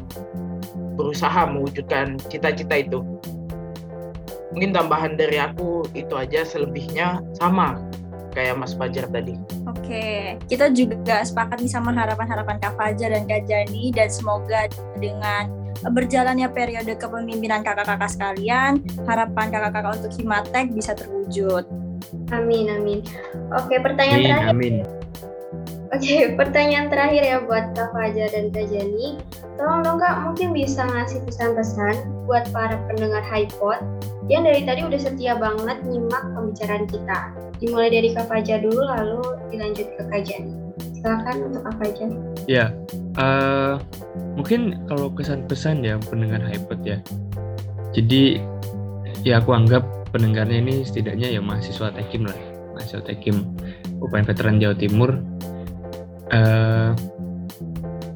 berusaha 0.97 1.47
mewujudkan 1.47 2.19
cita-cita 2.29 2.81
itu. 2.81 3.01
Mungkin 4.57 4.73
tambahan 4.73 5.21
dari 5.21 5.37
aku 5.37 5.85
itu 5.93 6.17
aja 6.17 6.47
selebihnya 6.47 7.21
sama 7.37 7.77
kayak 8.33 8.57
Mas 8.57 8.73
Fajar 8.73 9.05
tadi. 9.13 9.37
Oke, 9.69 10.37
kita 10.49 10.73
juga 10.73 11.25
sepakat 11.25 11.61
nih 11.61 11.73
sama 11.73 11.93
harapan-harapan 11.93 12.57
Kak 12.61 12.77
Fajar 12.81 13.13
dan 13.13 13.25
Kak 13.29 13.45
Jani 13.49 13.93
dan 13.93 14.09
semoga 14.09 14.69
dengan 14.97 15.66
berjalannya 15.85 16.49
periode 16.53 16.97
kepemimpinan 16.97 17.61
kakak-kakak 17.61 18.11
sekalian, 18.11 18.81
harapan 19.05 19.47
kakak-kakak 19.53 19.93
untuk 20.01 20.13
Himatek 20.17 20.67
bisa 20.73 20.93
terwujud. 20.97 21.65
Amin, 22.31 22.71
amin. 22.71 23.01
Oke, 23.55 23.81
pertanyaan 23.83 24.21
amin, 24.21 24.31
terakhir. 24.31 24.51
Amin. 24.53 24.75
Oke, 25.95 26.35
pertanyaan 26.35 26.91
terakhir 26.91 27.23
ya 27.23 27.39
buat 27.47 27.73
Kak 27.79 27.95
Fajar 27.95 28.29
dan 28.35 28.51
Kak 28.51 28.67
Jani. 28.69 29.17
Tolong 29.57 29.81
dong 29.87 29.99
Kak, 30.03 30.29
mungkin 30.29 30.53
bisa 30.53 30.83
ngasih 30.85 31.23
pesan-pesan 31.25 32.27
buat 32.27 32.45
para 32.51 32.77
pendengar 32.91 33.23
HiPod 33.25 33.81
yang 34.27 34.43
dari 34.43 34.67
tadi 34.67 34.83
udah 34.83 34.99
setia 34.99 35.39
banget 35.39 35.79
nyimak 35.87 36.27
pembicaraan 36.35 36.85
kita. 36.91 37.31
Dimulai 37.63 37.89
dari 37.95 38.11
Kak 38.13 38.27
Fajar 38.27 38.61
dulu, 38.61 38.83
lalu 38.83 39.23
dilanjut 39.55 39.87
ke 39.95 40.03
Kak 40.11 40.23
Jani. 40.27 40.55
Silakan 40.99 41.37
untuk 41.49 41.63
Kak 41.65 41.75
Fajar. 41.79 42.11
Ya, 42.51 42.75
uh, 43.17 43.81
mungkin 44.37 44.81
kalau 44.89 45.13
kesan-pesan 45.13 45.85
ya 45.85 45.97
pendengar 46.09 46.41
HiPod 46.45 46.81
ya. 46.85 46.99
Jadi 47.97 48.41
ya 49.25 49.41
aku 49.41 49.57
anggap 49.57 49.83
pendengarnya 50.13 50.63
ini 50.63 50.75
setidaknya 50.87 51.33
ya 51.35 51.41
mahasiswa 51.43 51.91
Tekim 51.93 52.29
lah, 52.29 52.37
mahasiswa 52.77 53.03
Tekim 53.05 53.43
UPN 54.01 54.25
Veteran 54.29 54.57
Jawa 54.61 54.77
Timur 54.77 55.11
uh, 56.33 56.93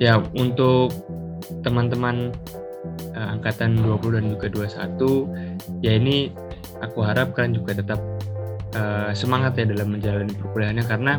ya 0.00 0.20
untuk 0.36 0.92
teman-teman 1.60 2.32
uh, 3.16 3.28
angkatan 3.36 3.80
20 3.82 4.16
dan 4.16 4.24
juga 4.32 4.46
21 4.48 5.84
ya 5.84 5.92
ini 5.96 6.32
aku 6.80 7.04
harap 7.04 7.36
kalian 7.36 7.60
juga 7.60 7.76
tetap 7.76 8.00
uh, 8.76 9.12
semangat 9.12 9.60
ya 9.60 9.68
dalam 9.68 9.92
menjalani 9.92 10.32
perkuliahannya 10.32 10.84
karena 10.88 11.12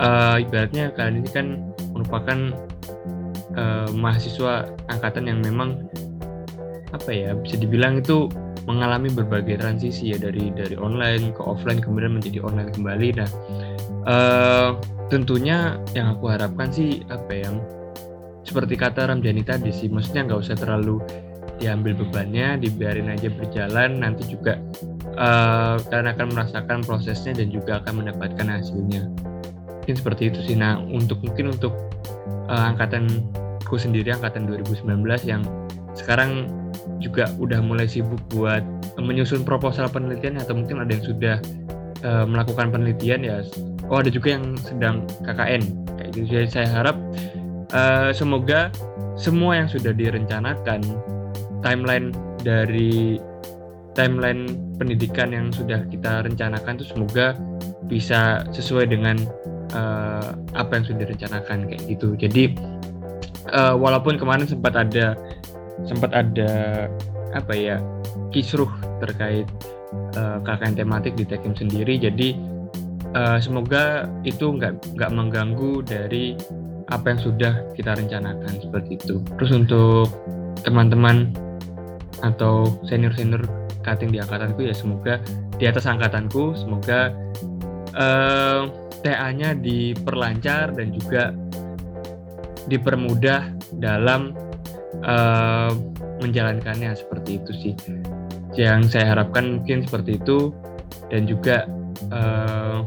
uh, 0.00 0.36
ibaratnya 0.40 0.94
kalian 0.96 1.20
ini 1.20 1.30
kan 1.30 1.46
merupakan 1.92 2.52
uh, 3.56 3.88
mahasiswa 3.94 4.68
angkatan 4.90 5.30
yang 5.30 5.40
memang 5.42 5.86
apa 6.94 7.10
ya 7.10 7.34
bisa 7.34 7.58
dibilang 7.58 7.98
itu 7.98 8.30
mengalami 8.64 9.12
berbagai 9.12 9.60
transisi 9.60 10.14
ya 10.14 10.18
dari 10.18 10.48
dari 10.54 10.78
online 10.78 11.34
ke 11.34 11.42
offline 11.42 11.82
kemudian 11.82 12.16
menjadi 12.16 12.40
online 12.40 12.70
kembali. 12.72 13.08
Nah 13.18 13.30
uh, 14.08 14.68
tentunya 15.12 15.76
yang 15.92 16.16
aku 16.16 16.30
harapkan 16.32 16.70
sih 16.72 17.04
apa 17.12 17.32
yang 17.34 17.60
seperti 18.44 18.76
kata 18.76 19.08
Ramjani 19.08 19.42
tadi 19.44 19.72
sih 19.72 19.88
maksudnya 19.88 20.28
nggak 20.28 20.40
usah 20.40 20.56
terlalu 20.56 21.00
diambil 21.58 21.96
bebannya 21.96 22.60
dibiarin 22.60 23.08
aja 23.08 23.30
berjalan 23.30 24.02
nanti 24.02 24.26
juga 24.26 24.58
uh, 25.16 25.80
kalian 25.88 26.08
akan 26.12 26.26
merasakan 26.34 26.78
prosesnya 26.82 27.32
dan 27.36 27.48
juga 27.50 27.80
akan 27.82 28.04
mendapatkan 28.04 28.46
hasilnya. 28.48 29.08
Mungkin 29.82 29.94
seperti 30.00 30.32
itu 30.32 30.40
sih. 30.44 30.56
Nah 30.56 30.80
untuk 30.80 31.20
mungkin 31.20 31.52
untuk 31.54 31.72
uh, 32.48 32.72
angkatanku 33.64 33.80
sendiri 33.80 34.12
angkatan 34.12 34.44
2019 34.44 35.00
yang 35.24 35.40
sekarang 35.96 36.52
juga 37.00 37.32
udah 37.40 37.64
mulai 37.64 37.88
sibuk 37.88 38.20
buat 38.28 38.60
menyusun 39.00 39.40
proposal 39.40 39.88
penelitian 39.88 40.36
atau 40.36 40.52
mungkin 40.52 40.84
ada 40.84 40.92
yang 40.92 41.04
sudah 41.04 41.36
uh, 42.04 42.28
melakukan 42.28 42.68
penelitian 42.68 43.24
ya. 43.24 43.40
Oh 43.88 44.04
ada 44.04 44.12
juga 44.12 44.36
yang 44.36 44.52
sedang 44.60 45.08
KKN 45.24 45.62
kayak 45.96 46.10
gitu. 46.12 46.26
Jadi 46.28 46.48
saya 46.52 46.68
harap 46.68 46.96
uh, 47.72 48.12
semoga 48.12 48.68
semua 49.16 49.64
yang 49.64 49.68
sudah 49.72 49.96
direncanakan 49.96 50.84
timeline 51.64 52.12
dari 52.44 53.16
timeline 53.96 54.50
pendidikan 54.76 55.32
yang 55.32 55.48
sudah 55.54 55.86
kita 55.88 56.26
rencanakan 56.26 56.76
itu 56.76 56.86
semoga 56.92 57.38
bisa 57.88 58.42
sesuai 58.50 58.90
dengan 58.90 59.16
uh, 59.72 60.34
apa 60.52 60.82
yang 60.82 60.84
sudah 60.84 61.00
direncanakan 61.08 61.70
kayak 61.70 61.82
gitu. 61.88 62.18
Jadi 62.18 62.52
uh, 63.52 63.74
walaupun 63.76 64.16
kemarin 64.16 64.48
sempat 64.48 64.78
ada 64.78 65.18
sempat 65.90 66.14
ada 66.14 66.86
apa 67.34 67.52
ya 67.52 67.76
kisruh 68.30 68.70
terkait 69.02 69.44
uh, 70.14 70.38
KKN 70.40 70.78
tematik 70.78 71.18
di 71.18 71.26
Tekim 71.26 71.52
sendiri 71.58 71.98
jadi 71.98 72.38
uh, 73.18 73.38
semoga 73.42 74.06
itu 74.22 74.54
nggak 74.54 74.94
nggak 74.94 75.10
mengganggu 75.10 75.82
dari 75.82 76.38
apa 76.92 77.16
yang 77.16 77.20
sudah 77.20 77.52
kita 77.72 77.96
rencanakan 77.96 78.60
seperti 78.60 79.00
itu. 79.00 79.16
Terus 79.40 79.50
untuk 79.56 80.12
teman-teman 80.62 81.32
atau 82.20 82.68
senior-senior 82.88 83.44
cutting 83.84 84.12
di 84.12 84.20
angkatanku 84.20 84.64
ya 84.64 84.72
semoga 84.72 85.20
di 85.60 85.68
atas 85.68 85.84
angkatanku 85.84 86.56
semoga 86.56 87.12
uh, 87.96 88.68
TA-nya 89.04 89.52
diperlancar 89.60 90.72
dan 90.72 90.88
juga 90.96 91.36
dipermudah 92.70 93.52
dalam 93.78 94.32
uh, 95.04 95.72
menjalankannya 96.20 96.96
seperti 96.96 97.40
itu 97.42 97.52
sih. 97.52 97.74
Yang 98.54 98.94
saya 98.94 99.18
harapkan 99.18 99.60
mungkin 99.60 99.82
seperti 99.82 100.16
itu 100.18 100.54
dan 101.10 101.26
juga 101.26 101.66
uh, 102.14 102.86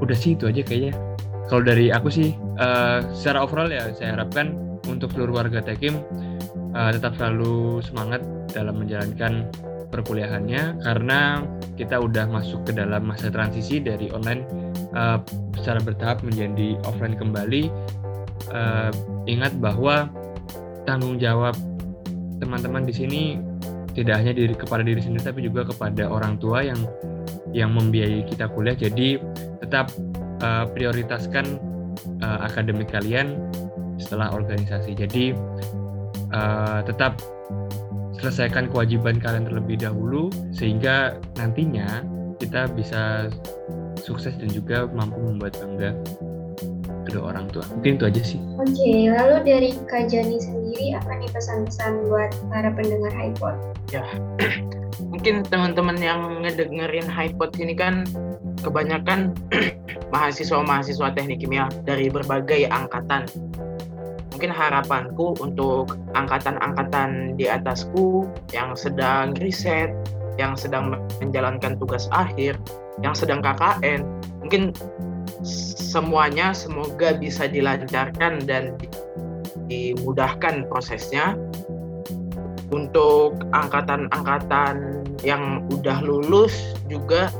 udah 0.00 0.16
sih 0.16 0.36
itu 0.36 0.48
aja 0.48 0.60
kayaknya 0.60 0.92
kalau 1.46 1.62
dari 1.62 1.94
aku 1.94 2.10
sih 2.10 2.34
uh, 2.58 3.02
secara 3.14 3.46
overall 3.46 3.70
ya 3.70 3.90
saya 3.94 4.18
harapkan 4.18 4.54
untuk 4.86 5.14
seluruh 5.14 5.42
warga 5.42 5.62
Tekim 5.62 6.02
uh, 6.74 6.90
tetap 6.92 7.14
selalu 7.18 7.80
semangat 7.82 8.22
dalam 8.50 8.82
menjalankan 8.82 9.46
perkuliahannya 9.90 10.82
karena 10.82 11.46
kita 11.78 12.02
udah 12.02 12.26
masuk 12.26 12.66
ke 12.66 12.72
dalam 12.74 13.06
masa 13.06 13.30
transisi 13.30 13.78
dari 13.78 14.10
online 14.10 14.42
uh, 14.92 15.22
secara 15.62 15.78
bertahap 15.82 16.26
menjadi 16.26 16.74
offline 16.84 17.14
kembali 17.14 17.70
uh, 18.52 18.90
ingat 19.26 19.56
bahwa 19.58 20.10
tanggung 20.86 21.18
jawab 21.18 21.54
teman-teman 22.38 22.86
di 22.86 22.94
sini 22.94 23.22
tidak 23.96 24.20
hanya 24.20 24.36
diri 24.36 24.52
kepada 24.52 24.84
diri 24.84 25.00
sendiri 25.00 25.24
tapi 25.24 25.40
juga 25.40 25.64
kepada 25.64 26.04
orang 26.06 26.36
tua 26.36 26.60
yang 26.60 26.78
yang 27.56 27.72
membiayai 27.72 28.28
kita 28.28 28.52
kuliah. 28.52 28.76
Jadi 28.76 29.16
tetap 29.64 29.88
uh, 30.44 30.68
prioritaskan 30.68 31.56
uh, 32.20 32.38
akademik 32.44 32.92
kalian 32.92 33.40
setelah 33.96 34.28
organisasi. 34.36 34.92
Jadi 34.92 35.32
uh, 36.36 36.84
tetap 36.84 37.16
selesaikan 38.20 38.68
kewajiban 38.68 39.16
kalian 39.20 39.48
terlebih 39.48 39.80
dahulu 39.80 40.28
sehingga 40.52 41.16
nantinya 41.40 42.04
kita 42.36 42.68
bisa 42.76 43.32
sukses 44.00 44.36
dan 44.36 44.52
juga 44.52 44.84
mampu 44.92 45.16
membuat 45.20 45.56
bangga 45.56 45.96
kedua 47.06 47.32
orang 47.32 47.46
tua. 47.54 47.62
Mungkin 47.78 48.02
itu 48.02 48.04
aja 48.10 48.22
sih. 48.22 48.38
Oke, 48.58 49.08
lalu 49.08 49.36
dari 49.46 49.70
Kak 49.86 50.10
Jani 50.10 50.36
sendiri 50.42 50.98
apa 50.98 51.10
nih 51.16 51.30
pesan-pesan 51.30 52.10
buat 52.10 52.30
para 52.50 52.74
pendengar 52.74 53.14
HiPod? 53.14 53.56
Ya, 53.94 54.04
mungkin 55.12 55.46
teman-teman 55.46 55.96
yang 56.02 56.42
ngedengerin 56.42 57.06
HiPod 57.06 57.54
ini 57.62 57.78
kan 57.78 58.04
kebanyakan 58.60 59.32
mahasiswa-mahasiswa 60.14 61.14
teknik 61.14 61.46
kimia 61.46 61.70
dari 61.86 62.10
berbagai 62.10 62.66
angkatan. 62.68 63.30
Mungkin 64.36 64.52
harapanku 64.52 65.32
untuk 65.40 65.96
angkatan-angkatan 66.12 67.40
di 67.40 67.48
atasku 67.48 68.28
yang 68.52 68.76
sedang 68.76 69.32
riset, 69.40 69.88
yang 70.36 70.52
sedang 70.52 70.92
menjalankan 71.24 71.80
tugas 71.80 72.04
akhir, 72.12 72.60
yang 73.00 73.16
sedang 73.16 73.40
KKN, 73.40 74.04
mungkin 74.44 74.76
semuanya 75.46 76.50
semoga 76.50 77.14
bisa 77.14 77.46
dilancarkan 77.46 78.42
dan 78.44 78.74
dimudahkan 79.70 80.66
prosesnya. 80.66 81.38
Untuk 82.66 83.46
angkatan-angkatan 83.54 85.06
yang 85.22 85.62
udah 85.70 86.02
lulus 86.02 86.74
juga 86.90 87.30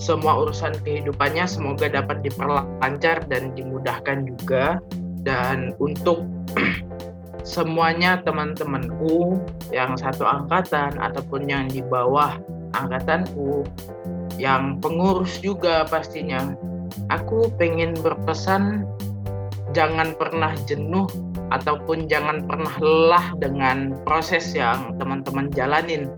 semua 0.00 0.40
urusan 0.40 0.80
kehidupannya 0.80 1.44
semoga 1.44 1.92
dapat 1.92 2.24
diperlancar 2.24 3.28
dan 3.28 3.52
dimudahkan 3.52 4.24
juga. 4.24 4.80
Dan 5.26 5.76
untuk 5.76 6.24
semuanya 7.44 8.16
teman-temanku 8.24 9.36
yang 9.76 9.92
satu 10.00 10.24
angkatan 10.24 10.96
ataupun 10.96 11.44
yang 11.44 11.68
di 11.68 11.84
bawah 11.84 12.40
angkatanku 12.72 13.66
yang 14.36 14.76
pengurus 14.80 15.40
juga 15.40 15.88
pastinya 15.88 16.52
aku 17.08 17.50
pengen 17.56 17.94
berpesan 17.98 18.86
jangan 19.76 20.16
pernah 20.16 20.56
jenuh 20.64 21.04
ataupun 21.50 22.10
jangan 22.10 22.42
pernah 22.46 22.74
lelah 22.80 23.26
dengan 23.38 23.94
proses 24.02 24.56
yang 24.56 24.96
teman-teman 24.98 25.52
jalanin. 25.54 26.10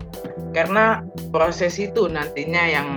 Karena 0.55 1.05
proses 1.29 1.77
itu 1.77 2.09
nantinya 2.09 2.63
yang 2.65 2.89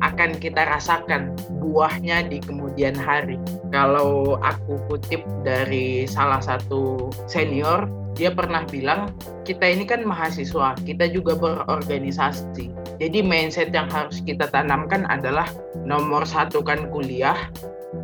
akan 0.00 0.40
kita 0.40 0.64
rasakan 0.64 1.36
buahnya 1.60 2.30
di 2.32 2.40
kemudian 2.40 2.96
hari. 2.96 3.36
Kalau 3.68 4.40
aku 4.40 4.80
kutip 4.88 5.20
dari 5.44 6.08
salah 6.08 6.40
satu 6.40 7.12
senior 7.28 7.84
dia 8.14 8.30
pernah 8.30 8.62
bilang 8.66 9.12
kita 9.42 9.66
ini 9.66 9.84
kan 9.84 10.06
mahasiswa 10.06 10.78
kita 10.86 11.10
juga 11.10 11.34
berorganisasi 11.34 12.70
jadi 13.02 13.18
mindset 13.20 13.74
yang 13.74 13.90
harus 13.90 14.22
kita 14.22 14.46
tanamkan 14.50 15.04
adalah 15.10 15.50
nomor 15.82 16.22
satu 16.22 16.62
kan 16.62 16.88
kuliah 16.94 17.36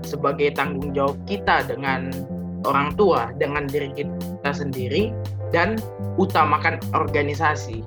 sebagai 0.02 0.54
tanggung 0.54 0.94
jawab 0.94 1.18
kita 1.26 1.66
dengan 1.66 2.10
orang 2.66 2.92
tua 2.94 3.32
dengan 3.38 3.64
diri 3.70 3.90
kita 3.96 4.50
sendiri 4.52 5.14
dan 5.50 5.78
utamakan 6.18 6.78
organisasi 6.94 7.82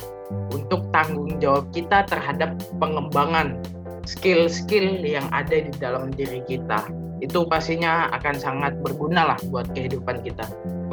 untuk 0.51 0.87
tanggung 0.91 1.37
jawab 1.39 1.69
kita 1.71 2.05
terhadap 2.09 2.57
pengembangan 2.77 3.59
skill-skill 4.03 4.99
yang 5.03 5.25
ada 5.31 5.63
di 5.63 5.73
dalam 5.79 6.11
diri 6.11 6.43
kita. 6.45 6.83
Itu 7.23 7.47
pastinya 7.47 8.11
akan 8.11 8.35
sangat 8.35 8.73
berguna 8.83 9.33
lah 9.33 9.39
buat 9.47 9.71
kehidupan 9.71 10.27
kita. 10.27 10.43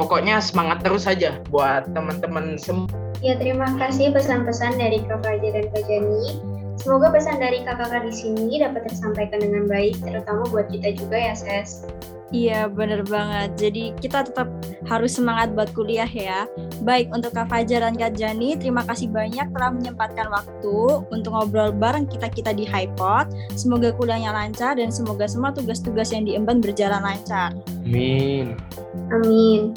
Pokoknya 0.00 0.40
semangat 0.40 0.80
terus 0.80 1.04
saja 1.04 1.36
buat 1.52 1.84
teman-teman 1.92 2.56
semua. 2.56 2.88
Ya, 3.20 3.36
terima 3.36 3.68
kasih 3.76 4.16
pesan-pesan 4.16 4.80
dari 4.80 5.04
Kak 5.04 5.20
Fajar 5.20 5.52
dan 5.52 5.68
Kak 5.76 5.84
Jani. 5.84 6.40
Semoga 6.80 7.12
pesan 7.12 7.36
dari 7.36 7.60
kakak-kakak 7.60 8.08
di 8.08 8.14
sini 8.16 8.64
dapat 8.64 8.88
tersampaikan 8.88 9.44
dengan 9.44 9.68
baik, 9.68 10.00
terutama 10.00 10.48
buat 10.48 10.72
kita 10.72 10.96
juga 10.96 11.20
ya, 11.20 11.36
Ses. 11.36 11.84
Iya, 12.32 12.70
bener 12.72 13.04
banget. 13.04 13.58
Jadi 13.60 13.92
kita 14.00 14.24
tetap 14.24 14.48
harus 14.88 15.18
semangat 15.18 15.52
buat 15.52 15.68
kuliah 15.76 16.08
ya. 16.08 16.48
Baik, 16.80 17.12
untuk 17.12 17.36
Kak 17.36 17.52
Fajar 17.52 17.84
dan 17.84 17.98
Kak 17.98 18.16
Jani, 18.16 18.56
terima 18.56 18.86
kasih 18.88 19.12
banyak 19.12 19.52
telah 19.52 19.68
menyempatkan 19.74 20.30
waktu 20.32 21.04
untuk 21.12 21.34
ngobrol 21.34 21.74
bareng 21.74 22.08
kita-kita 22.08 22.56
di 22.56 22.64
HiPod. 22.64 23.28
Semoga 23.58 23.92
kuliahnya 23.92 24.32
lancar 24.32 24.78
dan 24.80 24.88
semoga 24.88 25.28
semua 25.28 25.52
tugas-tugas 25.52 26.14
yang 26.14 26.24
diemban 26.24 26.62
berjalan 26.62 27.04
lancar. 27.04 27.52
Amin. 27.84 28.56
Amin. 29.10 29.74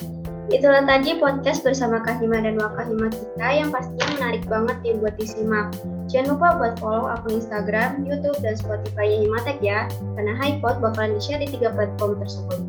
Itulah 0.51 0.83
tadi 0.83 1.15
podcast 1.23 1.63
bersama 1.63 2.03
Kahima 2.03 2.43
dan 2.43 2.59
Wakahima 2.59 3.07
kita 3.07 3.47
yang 3.47 3.69
pastinya 3.71 4.07
menarik 4.19 4.43
banget 4.51 4.75
nih 4.83 4.95
buat 4.99 5.15
disimak. 5.15 5.71
Jangan 6.11 6.35
lupa 6.35 6.47
buat 6.59 6.73
follow 6.83 7.07
akun 7.07 7.39
Instagram, 7.39 8.03
YouTube, 8.03 8.35
dan 8.43 8.59
Spotify 8.59 9.23
Himatek 9.23 9.57
ya, 9.63 9.87
karena 10.19 10.35
HiPod 10.35 10.83
bakalan 10.83 11.15
di-share 11.15 11.39
di 11.39 11.47
tiga 11.47 11.71
platform 11.71 12.19
tersebut. 12.19 12.59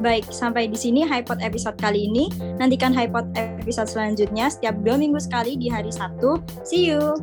Baik, 0.00 0.24
sampai 0.32 0.70
di 0.70 0.78
sini 0.80 1.04
HiPod 1.04 1.44
episode 1.44 1.76
kali 1.76 2.08
ini. 2.08 2.32
Nantikan 2.56 2.96
HiPod 2.96 3.36
episode 3.36 3.90
selanjutnya 3.90 4.48
setiap 4.48 4.78
dua 4.80 4.96
minggu 4.96 5.20
sekali 5.20 5.60
di 5.60 5.68
hari 5.68 5.92
Sabtu. 5.92 6.40
See 6.64 6.88
you! 6.88 7.20